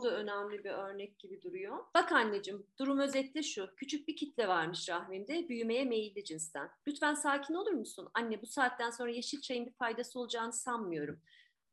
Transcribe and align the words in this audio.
O 0.00 0.02
da 0.02 0.10
önemli 0.10 0.64
bir 0.64 0.70
örnek 0.70 1.18
gibi 1.18 1.42
duruyor. 1.42 1.78
Bak 1.94 2.12
anneciğim, 2.12 2.66
durum 2.78 2.98
özetle 2.98 3.42
şu. 3.42 3.74
Küçük 3.76 4.08
bir 4.08 4.16
kitle 4.16 4.48
varmış 4.48 4.88
rahmimde, 4.88 5.48
büyümeye 5.48 5.84
meyilli 5.84 6.24
cinsten. 6.24 6.70
Lütfen 6.88 7.14
sakin 7.14 7.54
olur 7.54 7.72
musun? 7.72 8.08
Anne 8.14 8.42
bu 8.42 8.46
saatten 8.46 8.90
sonra 8.90 9.10
yeşil 9.10 9.40
çayın 9.40 9.66
bir 9.66 9.72
faydası 9.72 10.20
olacağını 10.20 10.52
sanmıyorum. 10.52 11.20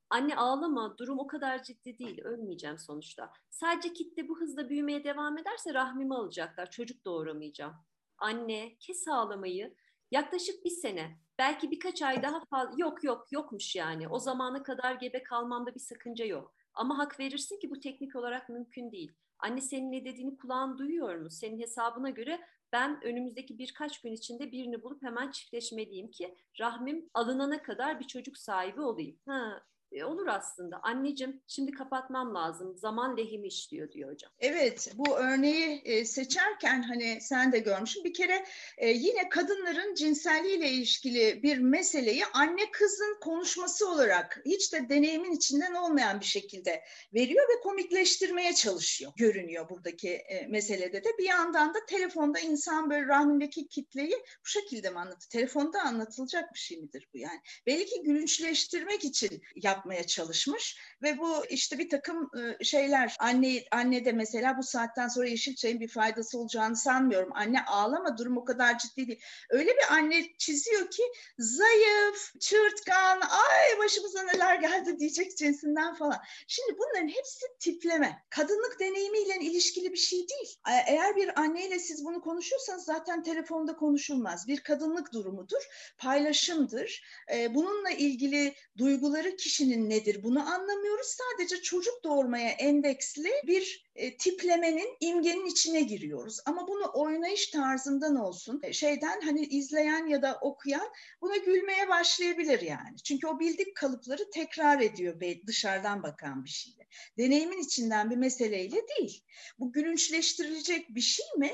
Anne 0.09 0.35
ağlama, 0.35 0.97
durum 0.97 1.19
o 1.19 1.27
kadar 1.27 1.63
ciddi 1.63 1.97
değil, 1.97 2.21
ölmeyeceğim 2.21 2.77
sonuçta. 2.77 3.33
Sadece 3.49 3.93
kitle 3.93 4.27
bu 4.27 4.39
hızla 4.39 4.69
büyümeye 4.69 5.03
devam 5.03 5.37
ederse 5.37 5.73
rahmimi 5.73 6.15
alacaklar, 6.15 6.71
çocuk 6.71 7.05
doğuramayacağım. 7.05 7.73
Anne, 8.17 8.75
kes 8.79 9.07
ağlamayı. 9.07 9.75
Yaklaşık 10.11 10.65
bir 10.65 10.69
sene, 10.69 11.19
belki 11.37 11.71
birkaç 11.71 12.01
ay 12.01 12.23
daha 12.23 12.45
fazla, 12.45 12.73
yok 12.77 13.03
yok 13.03 13.27
yokmuş 13.31 13.75
yani. 13.75 14.07
O 14.07 14.19
zamana 14.19 14.63
kadar 14.63 14.93
gebe 14.93 15.23
kalmamda 15.23 15.75
bir 15.75 15.79
sakınca 15.79 16.25
yok. 16.25 16.56
Ama 16.77 16.97
hak 16.97 17.19
verirsin 17.19 17.59
ki 17.59 17.69
bu 17.69 17.79
teknik 17.79 18.15
olarak 18.15 18.49
mümkün 18.49 18.91
değil. 18.91 19.11
Anne 19.39 19.61
senin 19.61 19.91
ne 19.91 20.05
dediğini 20.05 20.37
kulağın 20.37 20.77
duyuyor 20.77 21.15
mu? 21.15 21.29
Senin 21.29 21.59
hesabına 21.59 22.09
göre 22.09 22.39
ben 22.71 23.03
önümüzdeki 23.03 23.57
birkaç 23.57 24.01
gün 24.01 24.13
içinde 24.13 24.51
birini 24.51 24.83
bulup 24.83 25.03
hemen 25.03 25.31
çiftleşmeliyim 25.31 26.11
ki 26.11 26.35
rahmim 26.59 27.09
alınana 27.13 27.61
kadar 27.61 27.99
bir 27.99 28.07
çocuk 28.07 28.37
sahibi 28.37 28.81
olayım. 28.81 29.19
Ha, 29.25 29.63
e, 29.91 30.03
olur 30.03 30.27
aslında. 30.27 30.79
Anneciğim 30.83 31.41
şimdi 31.47 31.71
kapatmam 31.71 32.35
lazım. 32.35 32.77
Zaman 32.77 33.17
lehimi 33.17 33.47
işliyor 33.47 33.91
diyor 33.91 34.11
hocam. 34.11 34.31
Evet 34.39 34.91
bu 34.95 35.17
örneği 35.17 35.81
e, 35.85 36.05
seçerken 36.05 36.81
hani 36.81 37.21
sen 37.21 37.51
de 37.51 37.59
görmüşsün. 37.59 38.03
Bir 38.03 38.13
kere 38.13 38.45
e, 38.77 38.89
yine 38.89 39.29
kadınların 39.29 39.95
cinselliğiyle 39.95 40.69
ilişkili 40.69 41.43
bir 41.43 41.57
meseleyi 41.57 42.25
anne 42.25 42.71
kızın 42.71 43.17
konuşması 43.21 43.91
olarak 43.91 44.41
hiç 44.45 44.73
de 44.73 44.89
deneyimin 44.89 45.31
içinden 45.31 45.73
olmayan 45.73 46.19
bir 46.19 46.25
şekilde 46.25 46.83
veriyor 47.13 47.43
ve 47.49 47.61
komikleştirmeye 47.61 48.53
çalışıyor. 48.53 49.11
Görünüyor 49.17 49.69
buradaki 49.69 50.21
meselede 50.49 51.03
de. 51.03 51.09
Bir 51.19 51.25
yandan 51.25 51.73
da 51.73 51.85
telefonda 51.85 52.39
insan 52.39 52.89
böyle 52.89 53.07
rahmindeki 53.07 53.67
kitleyi 53.67 54.23
bu 54.43 54.47
şekilde 54.47 54.89
mi 54.89 54.99
anlatır? 54.99 55.29
Telefonda 55.29 55.81
anlatılacak 55.81 56.53
bir 56.53 56.59
şey 56.59 56.77
midir 56.77 57.07
bu 57.13 57.17
yani? 57.17 57.39
Belki 57.65 58.01
gülünçleştirmek 58.03 59.05
için 59.05 59.41
yap 59.55 59.76
yapmaya 59.77 60.07
çalışmış 60.07 60.77
ve 61.01 61.17
bu 61.17 61.45
işte 61.49 61.77
bir 61.77 61.89
takım 61.89 62.31
şeyler 62.63 63.15
anne 63.19 63.63
anne 63.71 64.05
de 64.05 64.11
mesela 64.11 64.57
bu 64.57 64.63
saatten 64.63 65.07
sonra 65.07 65.27
yeşil 65.27 65.55
çayın 65.55 65.79
bir 65.79 65.87
faydası 65.87 66.39
olacağını 66.39 66.75
sanmıyorum. 66.75 67.29
Anne 67.33 67.65
ağlama 67.65 68.17
durum 68.17 68.37
o 68.37 68.45
kadar 68.45 68.77
ciddi 68.77 69.07
değil. 69.07 69.21
Öyle 69.49 69.69
bir 69.69 69.93
anne 69.93 70.23
çiziyor 70.37 70.91
ki 70.91 71.03
zayıf, 71.37 72.39
çırtkan, 72.39 73.21
ay 73.21 73.79
başımıza 73.79 74.23
neler 74.23 74.55
geldi 74.55 74.99
diyecek 74.99 75.37
cinsinden 75.37 75.93
falan. 75.93 76.17
Şimdi 76.47 76.77
bunların 76.79 77.07
hepsi 77.07 77.45
tipleme. 77.59 78.25
Kadınlık 78.29 78.79
deneyimiyle 78.79 79.39
ilişkili 79.41 79.93
bir 79.93 79.97
şey 79.97 80.19
değil. 80.19 80.55
Eğer 80.87 81.15
bir 81.15 81.39
anneyle 81.39 81.79
siz 81.79 82.05
bunu 82.05 82.21
konuşuyorsanız 82.21 82.83
zaten 82.85 83.23
telefonda 83.23 83.75
konuşulmaz. 83.75 84.47
Bir 84.47 84.59
kadınlık 84.59 85.13
durumudur, 85.13 85.93
paylaşımdır. 85.97 87.03
Bununla 87.49 87.89
ilgili 87.89 88.55
duyguları 88.77 89.35
kişinin 89.35 89.66
kişinin 89.67 89.89
nedir 89.89 90.23
bunu 90.23 90.53
anlamıyoruz. 90.53 91.07
Sadece 91.07 91.61
çocuk 91.61 92.03
doğurmaya 92.03 92.49
endeksli 92.49 93.31
bir 93.47 93.85
e, 93.95 94.17
tiplemenin, 94.17 94.97
imgenin 94.99 95.45
içine 95.45 95.81
giriyoruz. 95.81 96.39
Ama 96.45 96.67
bunu 96.67 96.91
oynayış 96.93 97.47
tarzından 97.47 98.15
olsun, 98.15 98.59
e, 98.63 98.73
şeyden 98.73 99.21
hani 99.21 99.45
izleyen 99.45 100.07
ya 100.07 100.21
da 100.21 100.37
okuyan 100.41 100.89
buna 101.21 101.37
gülmeye 101.37 101.89
başlayabilir 101.89 102.61
yani. 102.61 102.97
Çünkü 103.03 103.27
o 103.27 103.39
bildik 103.39 103.75
kalıpları 103.75 104.29
tekrar 104.29 104.81
ediyor 104.81 105.21
dışarıdan 105.47 106.03
bakan 106.03 106.43
bir 106.43 106.49
şeyle. 106.49 106.87
Deneyimin 107.17 107.61
içinden 107.61 108.09
bir 108.09 108.17
meseleyle 108.17 108.87
değil. 108.87 109.23
Bu 109.59 109.71
gülünçleştirilecek 109.71 110.95
bir 110.95 111.01
şey 111.01 111.25
mi? 111.37 111.51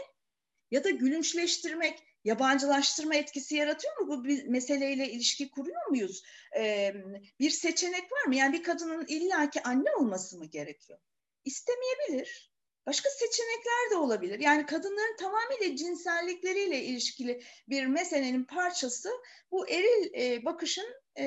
Ya 0.71 0.83
da 0.83 0.89
gülünçleştirmek 0.89 2.03
yabancılaştırma 2.23 3.15
etkisi 3.15 3.55
yaratıyor 3.55 3.97
mu? 3.97 4.07
Bu 4.07 4.23
bir 4.23 4.47
meseleyle 4.47 5.09
ilişki 5.09 5.51
kuruyor 5.51 5.87
muyuz? 5.89 6.23
Ee, 6.57 6.93
bir 7.39 7.49
seçenek 7.49 8.11
var 8.11 8.25
mı? 8.27 8.35
Yani 8.35 8.53
bir 8.53 8.63
kadının 8.63 9.05
illaki 9.07 9.63
anne 9.63 9.91
olması 9.95 10.37
mı 10.37 10.45
gerekiyor? 10.45 10.99
İstemeyebilir. 11.45 12.53
Başka 12.85 13.09
seçenekler 13.09 13.91
de 13.91 13.95
olabilir. 13.95 14.39
Yani 14.39 14.65
kadınların 14.65 15.15
tamamıyla 15.17 15.75
cinsellikleriyle 15.75 16.83
ilişkili 16.83 17.43
bir 17.69 17.85
meselenin 17.85 18.43
parçası 18.43 19.09
bu 19.51 19.69
eril 19.69 20.13
e, 20.13 20.45
bakışın 20.45 20.85
e, 21.15 21.23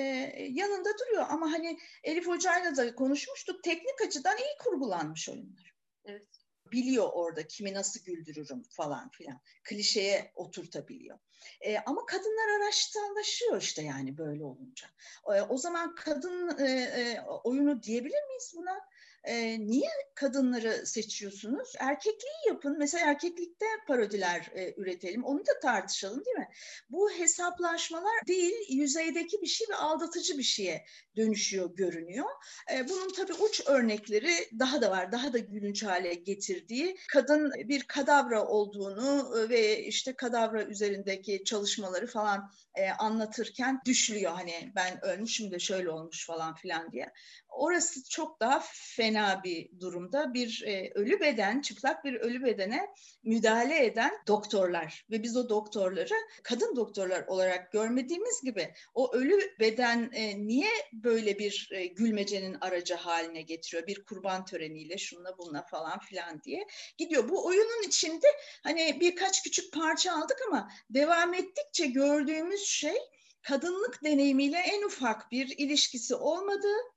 yanında 0.51 0.89
duruyor. 0.99 1.27
Ama 1.29 1.53
hani 1.53 1.79
Elif 2.03 2.27
Hoca'yla 2.27 2.77
da 2.77 2.95
konuşmuştuk. 2.95 3.63
Teknik 3.65 4.01
açıdan 4.07 4.37
iyi 4.37 4.59
kurgulanmış 4.65 5.29
oyunlar. 5.29 5.75
Evet 6.05 6.46
biliyor 6.73 7.09
orada 7.13 7.47
kimi 7.47 7.75
nasıl 7.75 8.05
güldürürüm 8.05 8.63
falan 8.71 9.11
filan. 9.11 9.41
Klişeye 9.65 10.33
oturtabiliyor. 10.35 11.19
E, 11.61 11.79
ama 11.79 12.07
kadınlar 12.07 12.61
araçsallaşıyor 12.61 13.63
işte 13.63 13.83
yani 13.83 14.19
böyle 14.19 14.45
olunca. 14.45 14.87
E, 15.35 15.43
o 15.43 15.57
zaman 15.57 15.95
kadın 15.95 16.59
e, 16.59 16.71
e, 16.71 17.21
oyunu 17.45 17.83
diyebilir 17.83 18.27
miyiz 18.29 18.55
buna? 18.57 18.81
E, 19.27 19.61
niye 19.61 19.91
kadınları 20.15 20.87
seçiyorsunuz? 20.87 21.73
Erkekliği 21.79 22.49
yapın. 22.49 22.77
Mesela 22.79 23.07
erkeklikte 23.07 23.67
parodiler 23.87 24.51
e, 24.55 24.75
üretelim. 24.77 25.25
Onu 25.25 25.41
da 25.41 25.59
tartışalım 25.63 26.25
değil 26.25 26.37
mi? 26.37 26.49
Bu 26.91 27.11
hesaplaşmalar 27.11 28.27
değil, 28.27 28.55
yüzeydeki 28.69 29.43
bir 29.43 29.47
şey 29.47 29.67
ve 29.71 29.75
aldatıcı 29.75 30.39
bir 30.39 30.43
şeye 30.43 30.87
dönüşüyor, 31.17 31.77
görünüyor. 31.77 32.27
E, 32.73 32.89
bunun 32.89 33.13
tabii 33.13 33.33
uç 33.33 33.63
örnekleri 33.67 34.33
daha 34.59 34.83
da 34.83 34.91
var. 34.91 35.13
Daha 35.13 35.33
da 35.33 35.39
gülünç 35.39 35.85
hale 35.85 36.15
getirdiği 36.15 36.97
kadın 37.13 37.53
bir 37.69 37.83
kadavra 37.83 38.47
olduğunu 38.47 39.35
ve 39.49 39.83
işte 39.83 40.13
kadavra 40.17 40.65
üzerindeki 40.65 41.45
çalışmaları 41.45 42.07
falan 42.07 42.51
e, 42.75 42.91
anlatırken 42.91 43.81
düşlüyor. 43.87 44.33
Hani 44.33 44.73
ben 44.77 45.05
ölmüşüm 45.05 45.51
de 45.51 45.59
şöyle 45.59 45.91
olmuş 45.91 46.27
falan 46.27 46.55
filan 46.55 46.93
diye. 46.93 47.13
Orası 47.57 48.09
çok 48.09 48.41
daha 48.41 48.63
fena 48.73 49.41
bir 49.45 49.81
durumda. 49.81 50.35
Bir 50.35 50.63
e, 50.67 50.93
ölü 50.95 51.21
beden, 51.21 51.61
çıplak 51.61 52.05
bir 52.05 52.15
ölü 52.15 52.45
bedene 52.45 52.87
müdahale 53.23 53.85
eden 53.85 54.13
doktorlar 54.27 55.05
ve 55.11 55.23
biz 55.23 55.37
o 55.37 55.49
doktorları 55.49 56.15
kadın 56.43 56.77
doktorlar 56.77 57.27
olarak 57.27 57.73
görmediğimiz 57.73 58.43
gibi 58.45 58.75
o 58.95 59.15
ölü 59.15 59.39
beden 59.61 60.11
e, 60.13 60.47
niye 60.47 60.71
böyle 60.93 61.39
bir 61.39 61.69
e, 61.73 61.87
gülmecenin 61.87 62.57
aracı 62.61 62.95
haline 62.95 63.43
getiriyor? 63.43 63.87
Bir 63.87 64.05
kurban 64.05 64.45
töreniyle 64.45 64.99
şunla 64.99 65.39
bununla 65.39 65.67
falan 65.71 65.99
filan 65.99 66.43
diye 66.43 66.67
gidiyor. 66.99 67.29
Bu 67.29 67.47
oyunun 67.47 67.89
içinde 67.89 68.27
hani 68.63 68.99
birkaç 69.01 69.43
küçük 69.43 69.73
parça 69.73 70.13
aldık 70.13 70.39
ama 70.49 70.71
devam 70.91 71.35
ettikçe 71.35 71.87
gördüğümüz 71.87 72.67
şey 72.67 72.97
kadınlık 73.43 74.05
deneyimiyle 74.05 74.59
en 74.59 74.83
ufak 74.83 75.31
bir 75.31 75.55
ilişkisi 75.59 76.15
olmadığı 76.15 76.96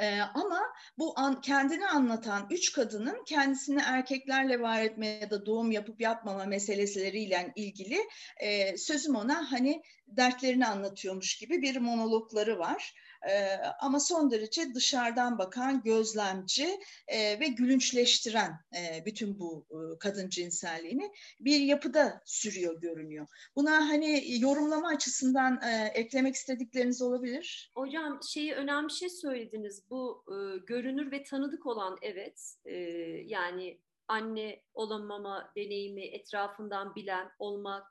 ee, 0.00 0.20
ama 0.34 0.60
bu 0.98 1.18
an, 1.18 1.40
kendini 1.40 1.86
anlatan 1.86 2.46
üç 2.50 2.72
kadının 2.72 3.24
kendisini 3.24 3.82
erkeklerle 3.86 4.60
var 4.60 4.82
etme 4.82 5.06
ya 5.06 5.30
da 5.30 5.46
doğum 5.46 5.70
yapıp 5.70 6.00
yapmama 6.00 6.44
meseleleriyle 6.44 7.52
ilgili 7.56 7.98
e, 8.40 8.76
sözüm 8.76 9.16
ona 9.16 9.52
hani 9.52 9.82
dertlerini 10.06 10.66
anlatıyormuş 10.66 11.36
gibi 11.36 11.62
bir 11.62 11.76
monologları 11.76 12.58
var. 12.58 12.94
E, 13.28 13.56
ama 13.80 14.00
son 14.00 14.30
derece 14.30 14.74
dışarıdan 14.74 15.38
bakan, 15.38 15.82
gözlemci 15.82 16.80
e, 17.08 17.40
ve 17.40 17.46
gülünçleştiren 17.46 18.52
e, 18.76 19.06
bütün 19.06 19.38
bu 19.38 19.66
e, 19.70 19.98
kadın 19.98 20.28
cinselliğini 20.28 21.12
bir 21.40 21.60
yapıda 21.60 22.22
sürüyor 22.24 22.80
görünüyor. 22.80 23.26
Buna 23.56 23.88
hani 23.88 24.40
yorumlama 24.40 24.88
açısından 24.88 25.60
eklemek 25.94 26.34
istedikleriniz 26.34 27.02
olabilir. 27.02 27.72
Hocam 27.74 28.20
şeyi 28.28 28.54
önemli 28.54 28.90
şey 28.92 29.08
söylediniz. 29.08 29.90
Bu 29.90 30.24
görünür 30.66 31.12
ve 31.12 31.22
tanıdık 31.22 31.66
olan 31.66 31.98
evet 32.02 32.54
yani 33.24 33.80
anne 34.08 34.62
olamama 34.74 35.52
deneyimi 35.56 36.02
etrafından 36.02 36.94
bilen 36.94 37.30
olmak 37.38 37.86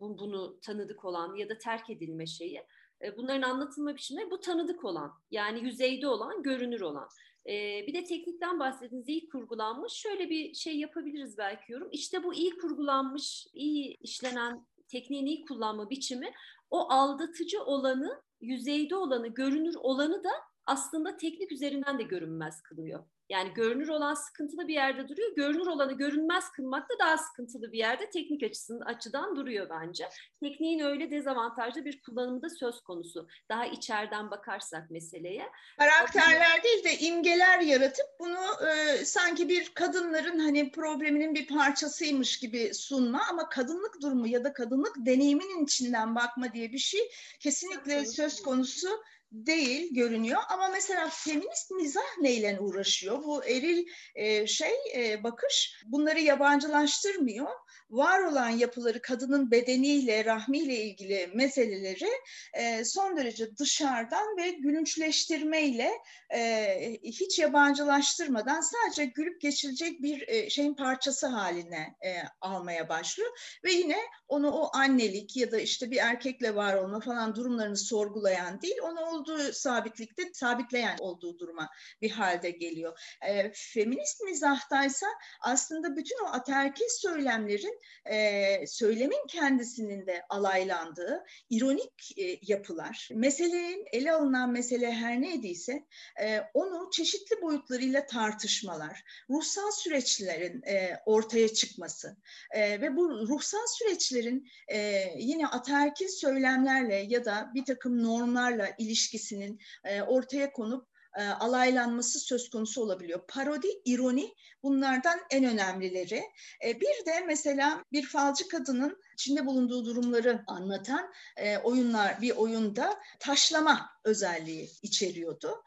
bunu 0.00 0.60
tanıdık 0.60 1.04
olan 1.04 1.36
ya 1.36 1.48
da 1.48 1.58
terk 1.58 1.90
edilme 1.90 2.26
şeyi 2.26 2.62
e, 3.04 3.16
bunların 3.16 3.42
anlatılma 3.42 3.94
biçimleri 3.96 4.30
bu 4.30 4.40
tanıdık 4.40 4.84
olan 4.84 5.12
yani 5.30 5.64
yüzeyde 5.64 6.08
olan 6.08 6.42
görünür 6.42 6.80
olan. 6.80 7.08
E, 7.48 7.84
bir 7.86 7.94
de 7.94 8.04
teknikten 8.04 8.60
bahsettiniz 8.60 9.08
iyi 9.08 9.28
kurgulanmış 9.28 9.92
şöyle 9.92 10.30
bir 10.30 10.54
şey 10.54 10.78
yapabiliriz 10.78 11.38
belki 11.38 11.72
yorum. 11.72 11.88
İşte 11.92 12.24
bu 12.24 12.34
iyi 12.34 12.50
kurgulanmış 12.50 13.46
iyi 13.52 13.96
işlenen 14.00 14.66
tekniğin 14.88 15.26
iyi 15.26 15.44
kullanma 15.44 15.90
biçimi 15.90 16.32
o 16.70 16.92
aldatıcı 16.92 17.62
olanı 17.62 18.22
yüzeyde 18.40 18.96
olanı 18.96 19.28
görünür 19.28 19.74
olanı 19.74 20.24
da 20.24 20.30
aslında 20.66 21.16
teknik 21.16 21.52
üzerinden 21.52 21.98
de 21.98 22.02
görünmez 22.02 22.62
kılıyor. 22.62 23.04
Yani 23.28 23.54
görünür 23.54 23.88
olan 23.88 24.14
sıkıntılı 24.14 24.68
bir 24.68 24.74
yerde 24.74 25.08
duruyor. 25.08 25.36
Görünür 25.36 25.66
olanı 25.66 25.92
görünmez 25.92 26.50
kılmak 26.50 26.90
da 26.90 26.94
daha 26.98 27.18
sıkıntılı 27.18 27.72
bir 27.72 27.78
yerde 27.78 28.10
teknik 28.10 28.42
açısından 28.42 28.86
açıdan 28.86 29.36
duruyor 29.36 29.68
bence. 29.70 30.08
Tekniğin 30.40 30.78
öyle 30.78 31.10
dezavantajlı 31.10 31.84
bir 31.84 32.02
kullanımı 32.02 32.42
da 32.42 32.48
söz 32.50 32.80
konusu. 32.80 33.28
Daha 33.48 33.66
içeriden 33.66 34.30
bakarsak 34.30 34.90
meseleye. 34.90 35.48
Karakterler 35.78 36.62
değil 36.62 36.84
de 36.84 36.98
imgeler 36.98 37.60
yaratıp 37.60 38.06
bunu 38.20 38.68
e, 38.68 39.04
sanki 39.04 39.48
bir 39.48 39.68
kadınların 39.74 40.38
hani 40.38 40.72
probleminin 40.72 41.34
bir 41.34 41.46
parçasıymış 41.46 42.38
gibi 42.38 42.74
sunma 42.74 43.20
ama 43.30 43.48
kadınlık 43.48 44.02
durumu 44.02 44.26
ya 44.26 44.44
da 44.44 44.52
kadınlık 44.52 44.96
deneyiminin 44.96 45.64
içinden 45.64 46.14
bakma 46.14 46.52
diye 46.52 46.72
bir 46.72 46.78
şey 46.78 47.10
kesinlikle 47.40 48.06
söz 48.06 48.42
konusu 48.42 48.88
değil 49.32 49.94
görünüyor 49.94 50.40
ama 50.48 50.68
mesela 50.68 51.08
feminist 51.10 51.70
mizah 51.70 52.18
neyle 52.20 52.60
uğraşıyor? 52.60 53.24
Bu 53.24 53.44
eril 53.44 53.86
e, 54.14 54.46
şey 54.46 54.74
e, 54.94 55.24
bakış 55.24 55.82
bunları 55.86 56.20
yabancılaştırmıyor 56.20 57.48
var 57.90 58.20
olan 58.20 58.48
yapıları 58.48 59.02
kadının 59.02 59.50
bedeniyle, 59.50 60.24
rahmiyle 60.24 60.76
ilgili 60.76 61.30
meseleleri 61.34 62.08
e, 62.54 62.84
son 62.84 63.16
derece 63.16 63.56
dışarıdan 63.56 64.36
ve 64.36 64.50
gülünçleştirmeyle 64.50 65.90
e, 66.34 66.98
hiç 67.02 67.38
yabancılaştırmadan 67.38 68.60
sadece 68.60 69.04
gülüp 69.04 69.40
geçilecek 69.40 70.02
bir 70.02 70.28
e, 70.28 70.50
şeyin 70.50 70.74
parçası 70.74 71.26
haline 71.26 71.96
e, 72.04 72.22
almaya 72.40 72.88
başlıyor. 72.88 73.58
Ve 73.64 73.72
yine 73.72 73.98
onu 74.28 74.50
o 74.50 74.70
annelik 74.76 75.36
ya 75.36 75.52
da 75.52 75.60
işte 75.60 75.90
bir 75.90 75.96
erkekle 75.96 76.54
var 76.54 76.74
olma 76.74 77.00
falan 77.00 77.34
durumlarını 77.34 77.76
sorgulayan 77.76 78.60
değil, 78.60 78.76
onu 78.82 79.00
olduğu 79.18 79.52
sabitlikte 79.52 80.30
sabitleyen 80.32 80.96
olduğu 81.00 81.38
duruma 81.38 81.70
bir 82.02 82.10
halde 82.10 82.50
geliyor. 82.50 83.00
E, 83.26 83.52
feminist 83.54 84.22
mizahtaysa 84.22 85.06
aslında 85.40 85.96
bütün 85.96 86.24
o 86.24 86.26
aterkil 86.26 86.88
söylemlerin 86.88 87.78
e, 88.04 88.66
söylemin 88.66 89.26
kendisinin 89.28 90.06
de 90.06 90.22
alaylandığı 90.28 91.24
ironik 91.50 92.18
e, 92.18 92.38
yapılar, 92.42 93.08
meselenin 93.14 93.84
ele 93.92 94.12
alınan 94.12 94.50
mesele 94.50 94.92
her 94.92 95.20
neydiyse 95.20 95.84
e, 96.22 96.40
onu 96.54 96.90
çeşitli 96.90 97.42
boyutlarıyla 97.42 98.06
tartışmalar, 98.06 99.04
ruhsal 99.30 99.70
süreçlerin 99.70 100.62
e, 100.62 101.00
ortaya 101.06 101.48
çıkması 101.48 102.16
e, 102.50 102.80
ve 102.80 102.96
bu 102.96 103.28
ruhsal 103.28 103.66
süreçlerin 103.78 104.48
e, 104.68 105.08
yine 105.18 105.46
ataerkil 105.46 106.08
söylemlerle 106.08 106.94
ya 107.08 107.24
da 107.24 107.50
bir 107.54 107.64
takım 107.64 108.02
normlarla 108.02 108.68
ilişkisinin 109.08 109.60
e, 109.84 110.02
ortaya 110.02 110.52
konup 110.52 110.88
e, 111.16 111.22
alaylanması 111.22 112.20
söz 112.20 112.50
konusu 112.50 112.82
olabiliyor. 112.82 113.26
Parodi, 113.28 113.68
ironi 113.84 114.34
bunlardan 114.62 115.20
en 115.30 115.44
önemlileri. 115.44 116.22
E, 116.64 116.80
bir 116.80 117.06
de 117.06 117.20
mesela 117.26 117.84
bir 117.92 118.06
falcı 118.06 118.48
kadının 118.48 119.02
içinde 119.14 119.46
bulunduğu 119.46 119.84
durumları 119.84 120.42
anlatan 120.46 121.12
e, 121.36 121.58
oyunlar 121.58 122.22
bir 122.22 122.30
oyunda 122.30 122.98
taşlama 123.20 123.90
özelliği 124.04 124.70
içeriyordu. 124.82 125.62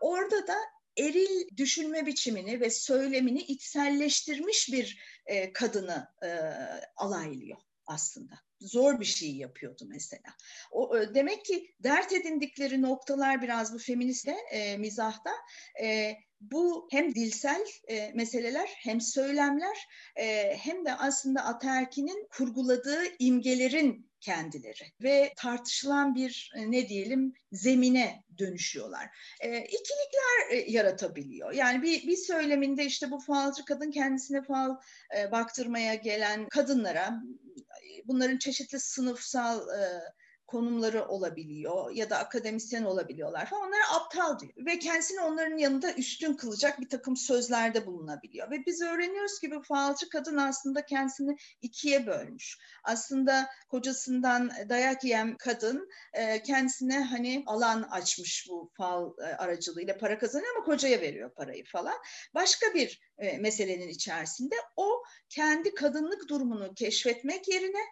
Orada 0.00 0.46
da 0.46 0.56
eril 0.98 1.56
düşünme 1.56 2.06
biçimini 2.06 2.60
ve 2.60 2.70
söylemini 2.70 3.38
içselleştirmiş 3.38 4.68
bir 4.72 4.98
kadını 5.54 6.08
alaylıyor 6.96 7.58
aslında 7.86 8.47
zor 8.60 9.00
bir 9.00 9.04
şey 9.04 9.36
yapıyordu 9.36 9.84
mesela. 9.88 10.34
O 10.70 10.96
demek 11.14 11.44
ki 11.44 11.74
dert 11.82 12.12
edindikleri 12.12 12.82
noktalar 12.82 13.42
biraz 13.42 13.74
bu 13.74 13.78
feministe 13.78 14.36
e, 14.50 14.76
mizahta 14.76 15.30
e, 15.82 16.16
bu 16.40 16.88
hem 16.90 17.14
dilsel 17.14 17.64
e, 17.88 18.12
meseleler 18.14 18.68
hem 18.82 19.00
söylemler 19.00 19.76
e, 20.16 20.56
hem 20.56 20.84
de 20.84 20.94
aslında 20.94 21.44
ataerkinin 21.44 22.28
kurguladığı 22.36 23.02
imgelerin 23.18 24.07
kendileri 24.20 24.92
ve 25.02 25.32
tartışılan 25.36 26.14
bir 26.14 26.52
e, 26.56 26.70
ne 26.70 26.88
diyelim 26.88 27.34
zemine 27.52 28.24
dönüşüyorlar. 28.38 29.06
E, 29.40 29.58
ikilikler 29.58 30.50
e, 30.50 30.70
yaratabiliyor. 30.70 31.52
Yani 31.52 31.82
bir, 31.82 32.06
bir 32.06 32.16
söyleminde 32.16 32.84
işte 32.84 33.10
bu 33.10 33.20
falcı 33.20 33.64
kadın 33.64 33.90
kendisine 33.90 34.42
fal 34.42 34.76
e, 35.18 35.32
baktırmaya 35.32 35.94
gelen 35.94 36.48
kadınlara 36.48 37.22
bunların 38.04 38.38
çeşitli 38.38 38.80
sınıfsal 38.80 39.60
e, 39.60 39.82
konumları 40.48 41.04
olabiliyor 41.04 41.90
ya 41.90 42.10
da 42.10 42.18
akademisyen 42.18 42.84
olabiliyorlar 42.84 43.46
falan. 43.46 43.68
Onlara 43.68 43.92
aptal 44.00 44.38
diyor 44.38 44.52
ve 44.56 44.78
kendisini 44.78 45.20
onların 45.20 45.56
yanında 45.56 45.92
üstün 45.92 46.34
kılacak 46.34 46.80
bir 46.80 46.88
takım 46.88 47.16
sözlerde 47.16 47.86
bulunabiliyor. 47.86 48.50
Ve 48.50 48.66
biz 48.66 48.82
öğreniyoruz 48.82 49.40
ki 49.40 49.50
bu 49.50 49.62
falcı 49.62 50.08
kadın 50.08 50.36
aslında 50.36 50.86
kendisini 50.86 51.36
ikiye 51.62 52.06
bölmüş. 52.06 52.58
Aslında 52.84 53.48
kocasından 53.68 54.50
dayak 54.68 55.04
yiyen 55.04 55.36
kadın 55.36 55.88
e, 56.12 56.42
kendisine 56.42 57.04
hani 57.04 57.42
alan 57.46 57.82
açmış 57.82 58.46
bu 58.50 58.70
fal 58.76 59.12
e, 59.18 59.24
aracılığıyla 59.24 59.98
para 59.98 60.18
kazanıyor 60.18 60.56
ama 60.56 60.64
kocaya 60.64 61.00
veriyor 61.00 61.34
parayı 61.34 61.64
falan. 61.64 61.94
Başka 62.34 62.74
bir 62.74 63.00
e, 63.18 63.38
meselenin 63.38 63.88
içerisinde 63.88 64.54
o 64.76 65.02
kendi 65.28 65.74
kadınlık 65.74 66.28
durumunu 66.28 66.74
keşfetmek 66.74 67.48
yerine 67.48 67.84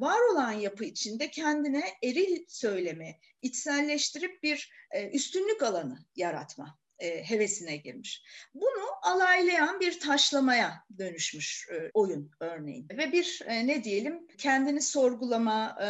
var 0.00 0.32
olan 0.32 0.52
yapı 0.52 0.84
içinde 0.84 1.30
kendine 1.30 1.84
eril 2.02 2.44
söylemi 2.48 3.18
içselleştirip 3.42 4.42
bir 4.42 4.70
üstünlük 5.12 5.62
alanı 5.62 5.98
yaratma 6.16 6.78
e, 6.98 7.30
hevesine 7.30 7.76
girmiş. 7.76 8.22
Bunu 8.54 8.84
alaylayan 9.02 9.80
bir 9.80 10.00
taşlamaya 10.00 10.84
dönüşmüş 10.98 11.68
e, 11.72 11.90
oyun 11.94 12.30
örneğin. 12.40 12.88
Ve 12.90 13.12
bir 13.12 13.40
e, 13.46 13.66
ne 13.66 13.84
diyelim 13.84 14.26
kendini 14.38 14.82
sorgulama, 14.82 15.76
e, 15.82 15.88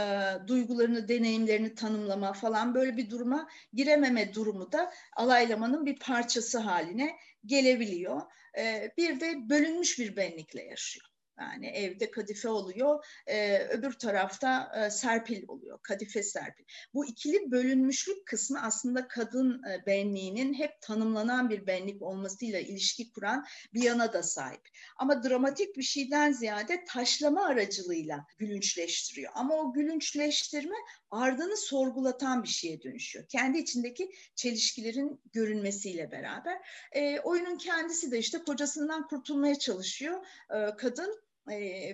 duygularını, 0.49 1.09
deneyimlerini 1.09 1.75
tanımlama 1.75 2.32
falan 2.32 2.75
böyle 2.75 2.97
bir 2.97 3.11
duruma 3.11 3.49
girememe 3.73 4.35
durumu 4.35 4.73
da 4.73 4.93
alaylamanın 5.17 5.87
bir 5.87 5.99
parçası 5.99 6.59
haline 6.59 7.17
gelebiliyor. 7.47 8.23
E, 8.58 8.93
bir 8.97 9.20
de 9.20 9.49
bölünmüş 9.49 9.99
bir 9.99 10.17
benlikle 10.17 10.62
yaşıyor. 10.64 11.06
Yani 11.41 11.67
evde 11.67 12.11
kadife 12.11 12.49
oluyor, 12.49 13.05
e, 13.27 13.59
öbür 13.59 13.93
tarafta 13.93 14.73
e, 14.77 14.91
serpil 14.91 15.44
oluyor, 15.49 15.79
kadife 15.83 16.23
serpil. 16.23 16.65
Bu 16.94 17.06
ikili 17.06 17.50
bölünmüşlük 17.50 18.27
kısmı 18.27 18.62
aslında 18.62 19.09
kadın 19.09 19.62
e, 19.62 19.87
benliğinin 19.87 20.55
hep 20.55 20.81
tanımlanan 20.81 21.50
bir 21.50 21.67
benlik 21.67 22.03
olmasıyla 22.03 22.61
ilişki 22.61 23.11
kuran 23.11 23.47
bir 23.75 23.83
yana 23.83 24.12
da 24.12 24.23
sahip. 24.23 24.69
Ama 24.97 25.23
dramatik 25.23 25.77
bir 25.77 25.83
şeyden 25.83 26.33
ziyade 26.33 26.85
taşlama 26.85 27.47
aracılığıyla 27.47 28.27
gülünçleştiriyor. 28.38 29.33
Ama 29.35 29.55
o 29.55 29.73
gülünçleştirme 29.73 30.77
ardını 31.11 31.56
sorgulatan 31.56 32.43
bir 32.43 32.49
şeye 32.49 32.83
dönüşüyor. 32.83 33.27
Kendi 33.29 33.59
içindeki 33.59 34.11
çelişkilerin 34.35 35.21
görünmesiyle 35.33 36.11
beraber. 36.11 36.59
E, 36.93 37.21
oyunun 37.21 37.59
kendisi 37.59 38.11
de 38.11 38.19
işte 38.19 38.38
kocasından 38.38 39.06
kurtulmaya 39.06 39.59
çalışıyor 39.59 40.26
e, 40.50 40.76
kadın 40.76 41.25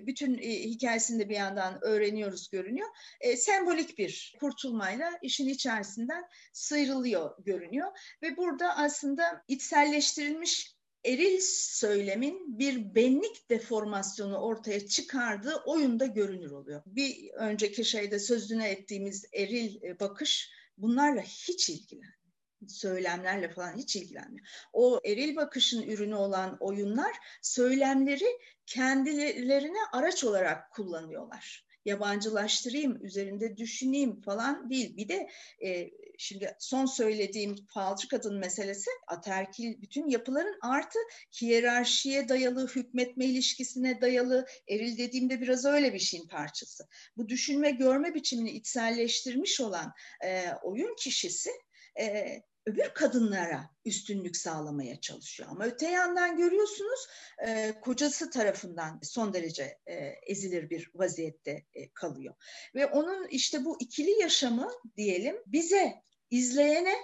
bütün 0.06 0.38
hikayesini 0.38 1.18
de 1.18 1.28
bir 1.28 1.34
yandan 1.34 1.78
öğreniyoruz 1.82 2.50
görünüyor. 2.50 2.88
E, 3.20 3.36
sembolik 3.36 3.98
bir 3.98 4.36
kurtulmayla 4.40 5.18
işin 5.22 5.48
içerisinden 5.48 6.24
sıyrılıyor 6.52 7.44
görünüyor 7.44 7.88
ve 8.22 8.36
burada 8.36 8.76
aslında 8.76 9.44
içselleştirilmiş 9.48 10.76
eril 11.04 11.38
söylemin 11.40 12.58
bir 12.58 12.94
benlik 12.94 13.50
deformasyonu 13.50 14.36
ortaya 14.36 14.86
çıkardığı 14.86 15.56
oyunda 15.66 16.06
görünür 16.06 16.50
oluyor. 16.50 16.82
Bir 16.86 17.30
önceki 17.30 17.84
şeyde 17.84 18.18
sözüne 18.18 18.68
ettiğimiz 18.68 19.24
eril 19.32 19.98
bakış 20.00 20.50
bunlarla 20.78 21.22
hiç 21.22 21.70
ilgilenmiyor 21.70 22.21
söylemlerle 22.68 23.48
falan 23.48 23.76
hiç 23.76 23.96
ilgilenmiyor. 23.96 24.46
O 24.72 25.00
eril 25.04 25.36
bakışın 25.36 25.82
ürünü 25.82 26.14
olan 26.14 26.56
oyunlar 26.60 27.12
söylemleri 27.42 28.38
kendilerine 28.66 29.78
araç 29.92 30.24
olarak 30.24 30.70
kullanıyorlar. 30.72 31.66
Yabancılaştırayım, 31.84 33.04
üzerinde 33.04 33.56
düşüneyim 33.56 34.20
falan 34.20 34.70
değil. 34.70 34.96
Bir 34.96 35.08
de 35.08 35.28
e, 35.64 35.90
şimdi 36.18 36.56
son 36.58 36.86
söylediğim 36.86 37.56
falcı 37.74 38.08
kadın 38.08 38.38
meselesi 38.38 38.90
aterkil 39.06 39.82
bütün 39.82 40.08
yapıların 40.08 40.58
artı 40.62 40.98
hiyerarşiye 41.40 42.28
dayalı, 42.28 42.68
hükmetme 42.68 43.24
ilişkisine 43.24 44.00
dayalı, 44.00 44.46
eril 44.68 44.98
dediğimde 44.98 45.40
biraz 45.40 45.64
öyle 45.64 45.94
bir 45.94 45.98
şeyin 45.98 46.28
parçası. 46.28 46.84
Bu 47.16 47.28
düşünme 47.28 47.70
görme 47.70 48.14
biçimini 48.14 48.50
içselleştirmiş 48.50 49.60
olan 49.60 49.92
e, 50.24 50.44
oyun 50.62 50.96
kişisi 50.96 51.50
e, 52.00 52.36
öbür 52.66 52.88
kadınlara 52.94 53.70
üstünlük 53.84 54.36
sağlamaya 54.36 55.00
çalışıyor. 55.00 55.48
Ama 55.52 55.64
öte 55.64 55.86
yandan 55.86 56.36
görüyorsunuz 56.36 57.06
e, 57.46 57.74
kocası 57.80 58.30
tarafından 58.30 59.00
son 59.02 59.34
derece 59.34 59.78
e, 59.86 59.94
ezilir 60.26 60.70
bir 60.70 60.90
vaziyette 60.94 61.66
e, 61.74 61.92
kalıyor. 61.92 62.34
Ve 62.74 62.86
onun 62.86 63.28
işte 63.28 63.64
bu 63.64 63.76
ikili 63.80 64.10
yaşamı 64.20 64.70
diyelim 64.96 65.36
bize 65.46 66.02
izleyene 66.30 66.94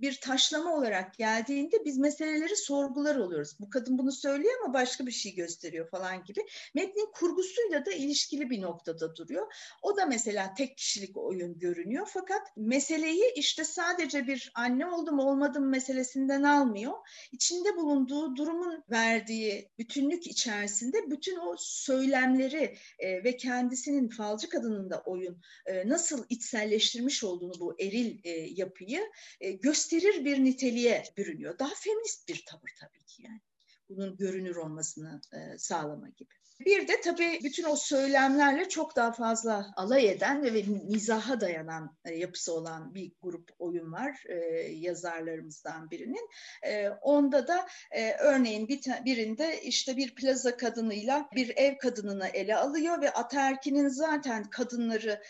bir 0.00 0.20
taşlama 0.20 0.74
olarak 0.74 1.14
geldiğinde 1.14 1.84
biz 1.84 1.98
meseleleri 1.98 2.56
sorgular 2.56 3.16
oluyoruz. 3.16 3.56
Bu 3.60 3.70
kadın 3.70 3.98
bunu 3.98 4.12
söylüyor 4.12 4.54
ama 4.64 4.74
başka 4.74 5.06
bir 5.06 5.12
şey 5.12 5.34
gösteriyor 5.34 5.90
falan 5.90 6.24
gibi. 6.24 6.46
Metnin 6.74 7.12
kurgusuyla 7.12 7.86
da 7.86 7.92
ilişkili 7.92 8.50
bir 8.50 8.62
noktada 8.62 9.16
duruyor. 9.16 9.52
O 9.82 9.96
da 9.96 10.06
mesela 10.06 10.54
tek 10.54 10.76
kişilik 10.76 11.16
oyun 11.16 11.58
görünüyor. 11.58 12.08
Fakat 12.12 12.56
meseleyi 12.56 13.32
işte 13.36 13.64
sadece 13.64 14.26
bir 14.26 14.52
anne 14.54 14.86
oldum 14.86 15.18
olmadım 15.18 15.68
meselesinden 15.68 16.42
almıyor. 16.42 16.92
İçinde 17.32 17.76
bulunduğu 17.76 18.36
durumun 18.36 18.84
verdiği 18.90 19.70
bütünlük 19.78 20.26
içerisinde 20.26 21.10
bütün 21.10 21.36
o 21.36 21.56
söylemleri 21.58 22.76
e, 22.98 23.24
ve 23.24 23.36
kendisinin 23.36 24.08
falcı 24.08 24.48
kadının 24.48 24.90
da 24.90 25.02
oyun 25.06 25.42
e, 25.66 25.88
nasıl 25.88 26.24
içselleştirmiş 26.28 27.24
olduğunu 27.24 27.60
bu 27.60 27.76
eril 27.80 28.18
e, 28.24 28.30
yapıyı 28.30 29.00
e, 29.40 29.52
gösterir 29.90 30.24
bir 30.24 30.44
niteliğe 30.44 31.04
bürünüyor. 31.16 31.58
Daha 31.58 31.74
feminist 31.74 32.28
bir 32.28 32.44
tavır 32.46 32.70
tabii 32.80 33.04
ki 33.04 33.22
yani. 33.22 33.40
Bunun 33.88 34.16
görünür 34.16 34.56
olmasını 34.56 35.20
sağlama 35.58 36.08
gibi. 36.08 36.34
Bir 36.60 36.88
de 36.88 37.00
tabii 37.00 37.40
bütün 37.44 37.64
o 37.64 37.76
söylemlerle 37.76 38.68
çok 38.68 38.96
daha 38.96 39.12
fazla 39.12 39.72
alay 39.76 40.08
eden 40.08 40.44
ve 40.44 40.62
mizaha 40.62 41.40
dayanan 41.40 41.96
e, 42.04 42.14
yapısı 42.14 42.54
olan 42.54 42.94
bir 42.94 43.12
grup 43.22 43.50
oyun 43.58 43.92
var 43.92 44.24
e, 44.28 44.34
yazarlarımızdan 44.72 45.90
birinin. 45.90 46.28
E, 46.62 46.88
onda 46.88 47.48
da 47.48 47.66
örneğin 48.18 48.68
bir 48.68 48.80
birinde 49.04 49.60
işte 49.62 49.96
bir 49.96 50.14
plaza 50.14 50.56
kadınıyla 50.56 51.28
bir 51.34 51.56
ev 51.56 51.78
kadınını 51.78 52.28
ele 52.28 52.56
alıyor 52.56 53.00
ve 53.00 53.10
ataerkinin 53.12 53.88
zaten 53.88 54.44
kadınları 54.44 55.22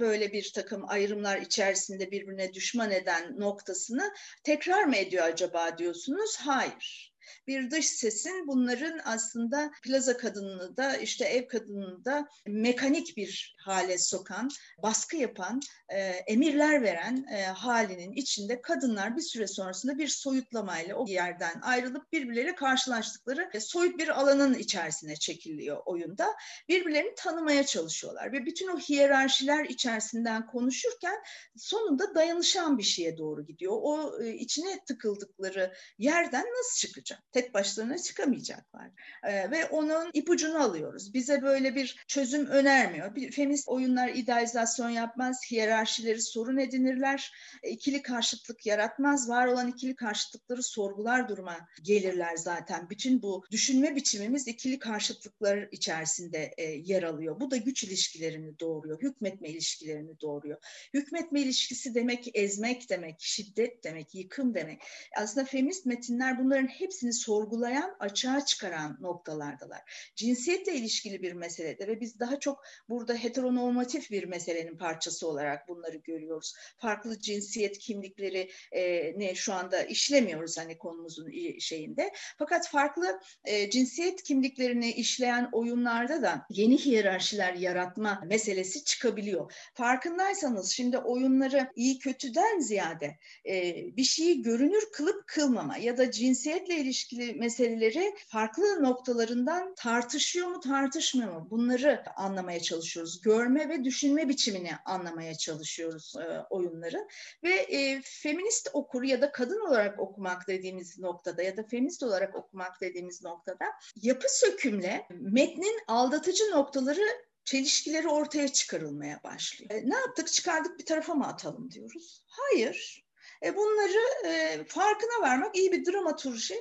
böyle 0.00 0.32
bir 0.32 0.52
takım 0.54 0.88
ayrımlar 0.88 1.38
içerisinde 1.38 2.10
birbirine 2.10 2.54
düşman 2.54 2.90
eden 2.90 3.40
noktasını 3.40 4.12
tekrar 4.44 4.84
mı 4.84 4.96
ediyor 4.96 5.24
acaba 5.24 5.78
diyorsunuz? 5.78 6.36
Hayır 6.40 7.15
bir 7.46 7.70
dış 7.70 7.88
sesin 7.88 8.46
bunların 8.46 9.00
aslında 9.04 9.70
plaza 9.82 10.16
kadınını 10.16 10.76
da 10.76 10.96
işte 10.96 11.24
ev 11.24 11.48
kadınını 11.48 12.04
da 12.04 12.28
mekanik 12.46 13.16
bir 13.16 13.56
hale 13.58 13.98
sokan, 13.98 14.50
baskı 14.82 15.16
yapan, 15.16 15.60
e, 15.88 15.98
emirler 16.00 16.82
veren 16.82 17.26
e, 17.32 17.42
halinin 17.42 18.12
içinde 18.12 18.60
kadınlar 18.60 19.16
bir 19.16 19.22
süre 19.22 19.46
sonrasında 19.46 19.98
bir 19.98 20.08
soyutlamayla 20.08 20.94
o 20.94 21.06
yerden 21.08 21.60
ayrılıp 21.62 22.12
birbirleriyle 22.12 22.54
karşılaştıkları 22.54 23.50
e, 23.52 23.60
soyut 23.60 23.98
bir 23.98 24.08
alanın 24.08 24.54
içerisine 24.54 25.16
çekiliyor 25.16 25.82
oyunda. 25.86 26.34
Birbirlerini 26.68 27.14
tanımaya 27.14 27.66
çalışıyorlar 27.66 28.32
ve 28.32 28.46
bütün 28.46 28.68
o 28.68 28.78
hiyerarşiler 28.78 29.64
içerisinden 29.64 30.46
konuşurken 30.46 31.22
sonunda 31.56 32.14
dayanışan 32.14 32.78
bir 32.78 32.82
şeye 32.82 33.18
doğru 33.18 33.46
gidiyor. 33.46 33.72
O 33.76 34.22
e, 34.22 34.34
içine 34.34 34.84
tıkıldıkları 34.84 35.74
yerden 35.98 36.44
nasıl 36.44 36.86
çıkacak? 36.86 37.15
Tek 37.32 37.54
başlarına 37.54 37.98
çıkamayacaklar. 37.98 38.90
E, 39.22 39.50
ve 39.50 39.66
onun 39.66 40.10
ipucunu 40.14 40.62
alıyoruz. 40.62 41.14
Bize 41.14 41.42
böyle 41.42 41.74
bir 41.74 42.04
çözüm 42.08 42.46
önermiyor. 42.46 43.14
Bir, 43.14 43.32
feminist 43.32 43.68
oyunlar 43.68 44.08
idealizasyon 44.08 44.90
yapmaz, 44.90 45.40
hiyerarşileri 45.50 46.20
sorun 46.20 46.56
edinirler, 46.56 47.32
e, 47.62 47.70
ikili 47.70 48.02
karşıtlık 48.02 48.66
yaratmaz, 48.66 49.28
var 49.28 49.46
olan 49.46 49.68
ikili 49.68 49.96
karşıtlıkları 49.96 50.62
sorgular 50.62 51.28
duruma 51.28 51.56
gelirler 51.82 52.36
zaten. 52.36 52.90
Bütün 52.90 53.22
bu 53.22 53.44
düşünme 53.50 53.96
biçimimiz 53.96 54.48
ikili 54.48 54.78
karşıtlıklar 54.78 55.68
içerisinde 55.72 56.54
e, 56.56 56.62
yer 56.62 57.02
alıyor. 57.02 57.40
Bu 57.40 57.50
da 57.50 57.56
güç 57.56 57.84
ilişkilerini 57.84 58.58
doğuruyor, 58.58 59.02
hükmetme 59.02 59.48
ilişkilerini 59.48 60.20
doğuruyor. 60.20 60.58
Hükmetme 60.94 61.40
ilişkisi 61.40 61.94
demek 61.94 62.30
ezmek 62.34 62.90
demek, 62.90 63.16
şiddet 63.18 63.84
demek, 63.84 64.14
yıkım 64.14 64.54
demek. 64.54 64.82
Aslında 65.16 65.46
feminist 65.46 65.86
metinler 65.86 66.38
bunların 66.38 66.66
hepsini 66.66 67.05
sorgulayan, 67.12 67.96
açığa 68.00 68.44
çıkaran 68.44 68.96
noktalardalar. 69.00 70.12
Cinsiyetle 70.16 70.74
ilişkili 70.74 71.22
bir 71.22 71.32
meselede 71.32 71.86
ve 71.88 72.00
biz 72.00 72.20
daha 72.20 72.40
çok 72.40 72.62
burada 72.88 73.14
heteronormatif 73.14 74.10
bir 74.10 74.24
meselenin 74.24 74.76
parçası 74.76 75.28
olarak 75.28 75.68
bunları 75.68 75.96
görüyoruz. 75.96 76.54
Farklı 76.78 77.20
cinsiyet 77.20 77.78
kimlikleri 77.78 78.50
e, 78.72 79.12
ne 79.18 79.34
şu 79.34 79.52
anda 79.52 79.82
işlemiyoruz 79.82 80.58
hani 80.58 80.78
konumuzun 80.78 81.30
şeyinde. 81.58 82.12
Fakat 82.38 82.68
farklı 82.68 83.20
e, 83.44 83.70
cinsiyet 83.70 84.22
kimliklerini 84.22 84.92
işleyen 84.92 85.48
oyunlarda 85.52 86.22
da 86.22 86.46
yeni 86.50 86.78
hiyerarşiler 86.78 87.54
yaratma 87.54 88.22
meselesi 88.26 88.84
çıkabiliyor. 88.84 89.52
Farkındaysanız 89.74 90.70
şimdi 90.70 90.98
oyunları 90.98 91.72
iyi 91.76 91.98
kötüden 91.98 92.58
ziyade 92.58 93.18
e, 93.48 93.74
bir 93.96 94.04
şeyi 94.04 94.42
görünür 94.42 94.82
kılıp 94.92 95.26
kılmama 95.26 95.76
ya 95.76 95.98
da 95.98 96.10
cinsiyetle 96.10 96.76
ilişkili 96.76 96.95
ilişkili 96.96 97.34
meseleleri 97.34 98.14
farklı 98.26 98.82
noktalarından 98.82 99.74
tartışıyor 99.74 100.46
mu 100.48 100.60
tartışmıyor 100.60 101.32
mu 101.32 101.48
bunları 101.50 102.02
anlamaya 102.16 102.60
çalışıyoruz. 102.60 103.20
Görme 103.20 103.68
ve 103.68 103.84
düşünme 103.84 104.28
biçimini 104.28 104.70
anlamaya 104.84 105.34
çalışıyoruz 105.34 106.14
e, 106.16 106.40
oyunları 106.50 107.08
ve 107.42 107.54
e, 107.54 108.02
feminist 108.04 108.68
okur 108.72 109.02
ya 109.02 109.20
da 109.20 109.32
kadın 109.32 109.66
olarak 109.66 110.00
okumak 110.00 110.48
dediğimiz 110.48 110.98
noktada 110.98 111.42
ya 111.42 111.56
da 111.56 111.62
feminist 111.62 112.02
olarak 112.02 112.34
okumak 112.34 112.80
dediğimiz 112.80 113.22
noktada 113.22 113.64
yapı 114.02 114.26
sökümle 114.28 115.06
metnin 115.10 115.80
aldatıcı 115.88 116.50
noktaları 116.50 117.26
çelişkileri 117.44 118.08
ortaya 118.08 118.48
çıkarılmaya 118.48 119.20
başlıyor. 119.24 119.70
E, 119.70 119.90
ne 119.90 119.96
yaptık? 119.96 120.32
Çıkardık 120.32 120.78
bir 120.78 120.84
tarafa 120.84 121.14
mı 121.14 121.26
atalım 121.26 121.70
diyoruz? 121.70 122.24
Hayır. 122.26 123.06
E 123.42 123.56
bunları 123.56 124.28
e, 124.28 124.64
farkına 124.68 125.22
varmak 125.22 125.56
iyi 125.56 125.72
bir 125.72 125.86
dramaturji 125.86 126.54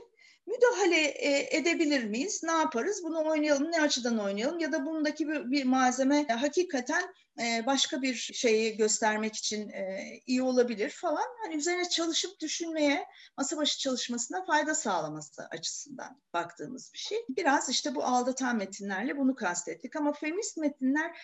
müdahale 0.47 1.01
e, 1.01 1.57
edebilir 1.57 2.03
miyiz? 2.03 2.43
Ne 2.43 2.51
yaparız? 2.51 3.01
Bunu 3.03 3.29
oynayalım, 3.29 3.71
ne 3.71 3.81
açıdan 3.81 4.19
oynayalım? 4.19 4.59
Ya 4.59 4.71
da 4.71 4.85
bundaki 4.85 5.27
bir, 5.27 5.51
bir 5.51 5.63
malzeme 5.63 6.27
hakikaten 6.27 7.03
e, 7.39 7.65
başka 7.65 8.01
bir 8.01 8.13
şeyi 8.15 8.77
göstermek 8.77 9.35
için 9.35 9.69
e, 9.69 10.01
iyi 10.25 10.41
olabilir 10.41 10.89
falan. 10.89 11.25
Hani 11.43 11.55
üzerine 11.55 11.89
çalışıp 11.89 12.39
düşünmeye, 12.39 13.05
masa 13.37 13.57
başı 13.57 13.79
çalışmasına 13.79 14.45
fayda 14.45 14.75
sağlaması 14.75 15.47
açısından 15.51 16.21
baktığımız 16.33 16.91
bir 16.93 16.99
şey. 16.99 17.17
Biraz 17.29 17.69
işte 17.69 17.95
bu 17.95 18.03
aldatan 18.03 18.57
metinlerle 18.57 19.17
bunu 19.17 19.35
kastettik. 19.35 19.95
Ama 19.95 20.13
feminist 20.13 20.57
metinler 20.57 21.17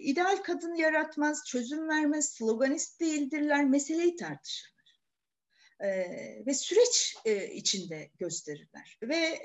ideal 0.00 0.36
kadın 0.36 0.74
yaratmaz, 0.74 1.44
çözüm 1.46 1.88
vermez, 1.88 2.32
sloganist 2.32 3.00
değildirler, 3.00 3.64
meseleyi 3.64 4.16
tartışır 4.16 4.72
ve 6.46 6.54
süreç 6.54 7.16
içinde 7.52 8.10
gösterirler. 8.18 8.98
Ve 9.02 9.40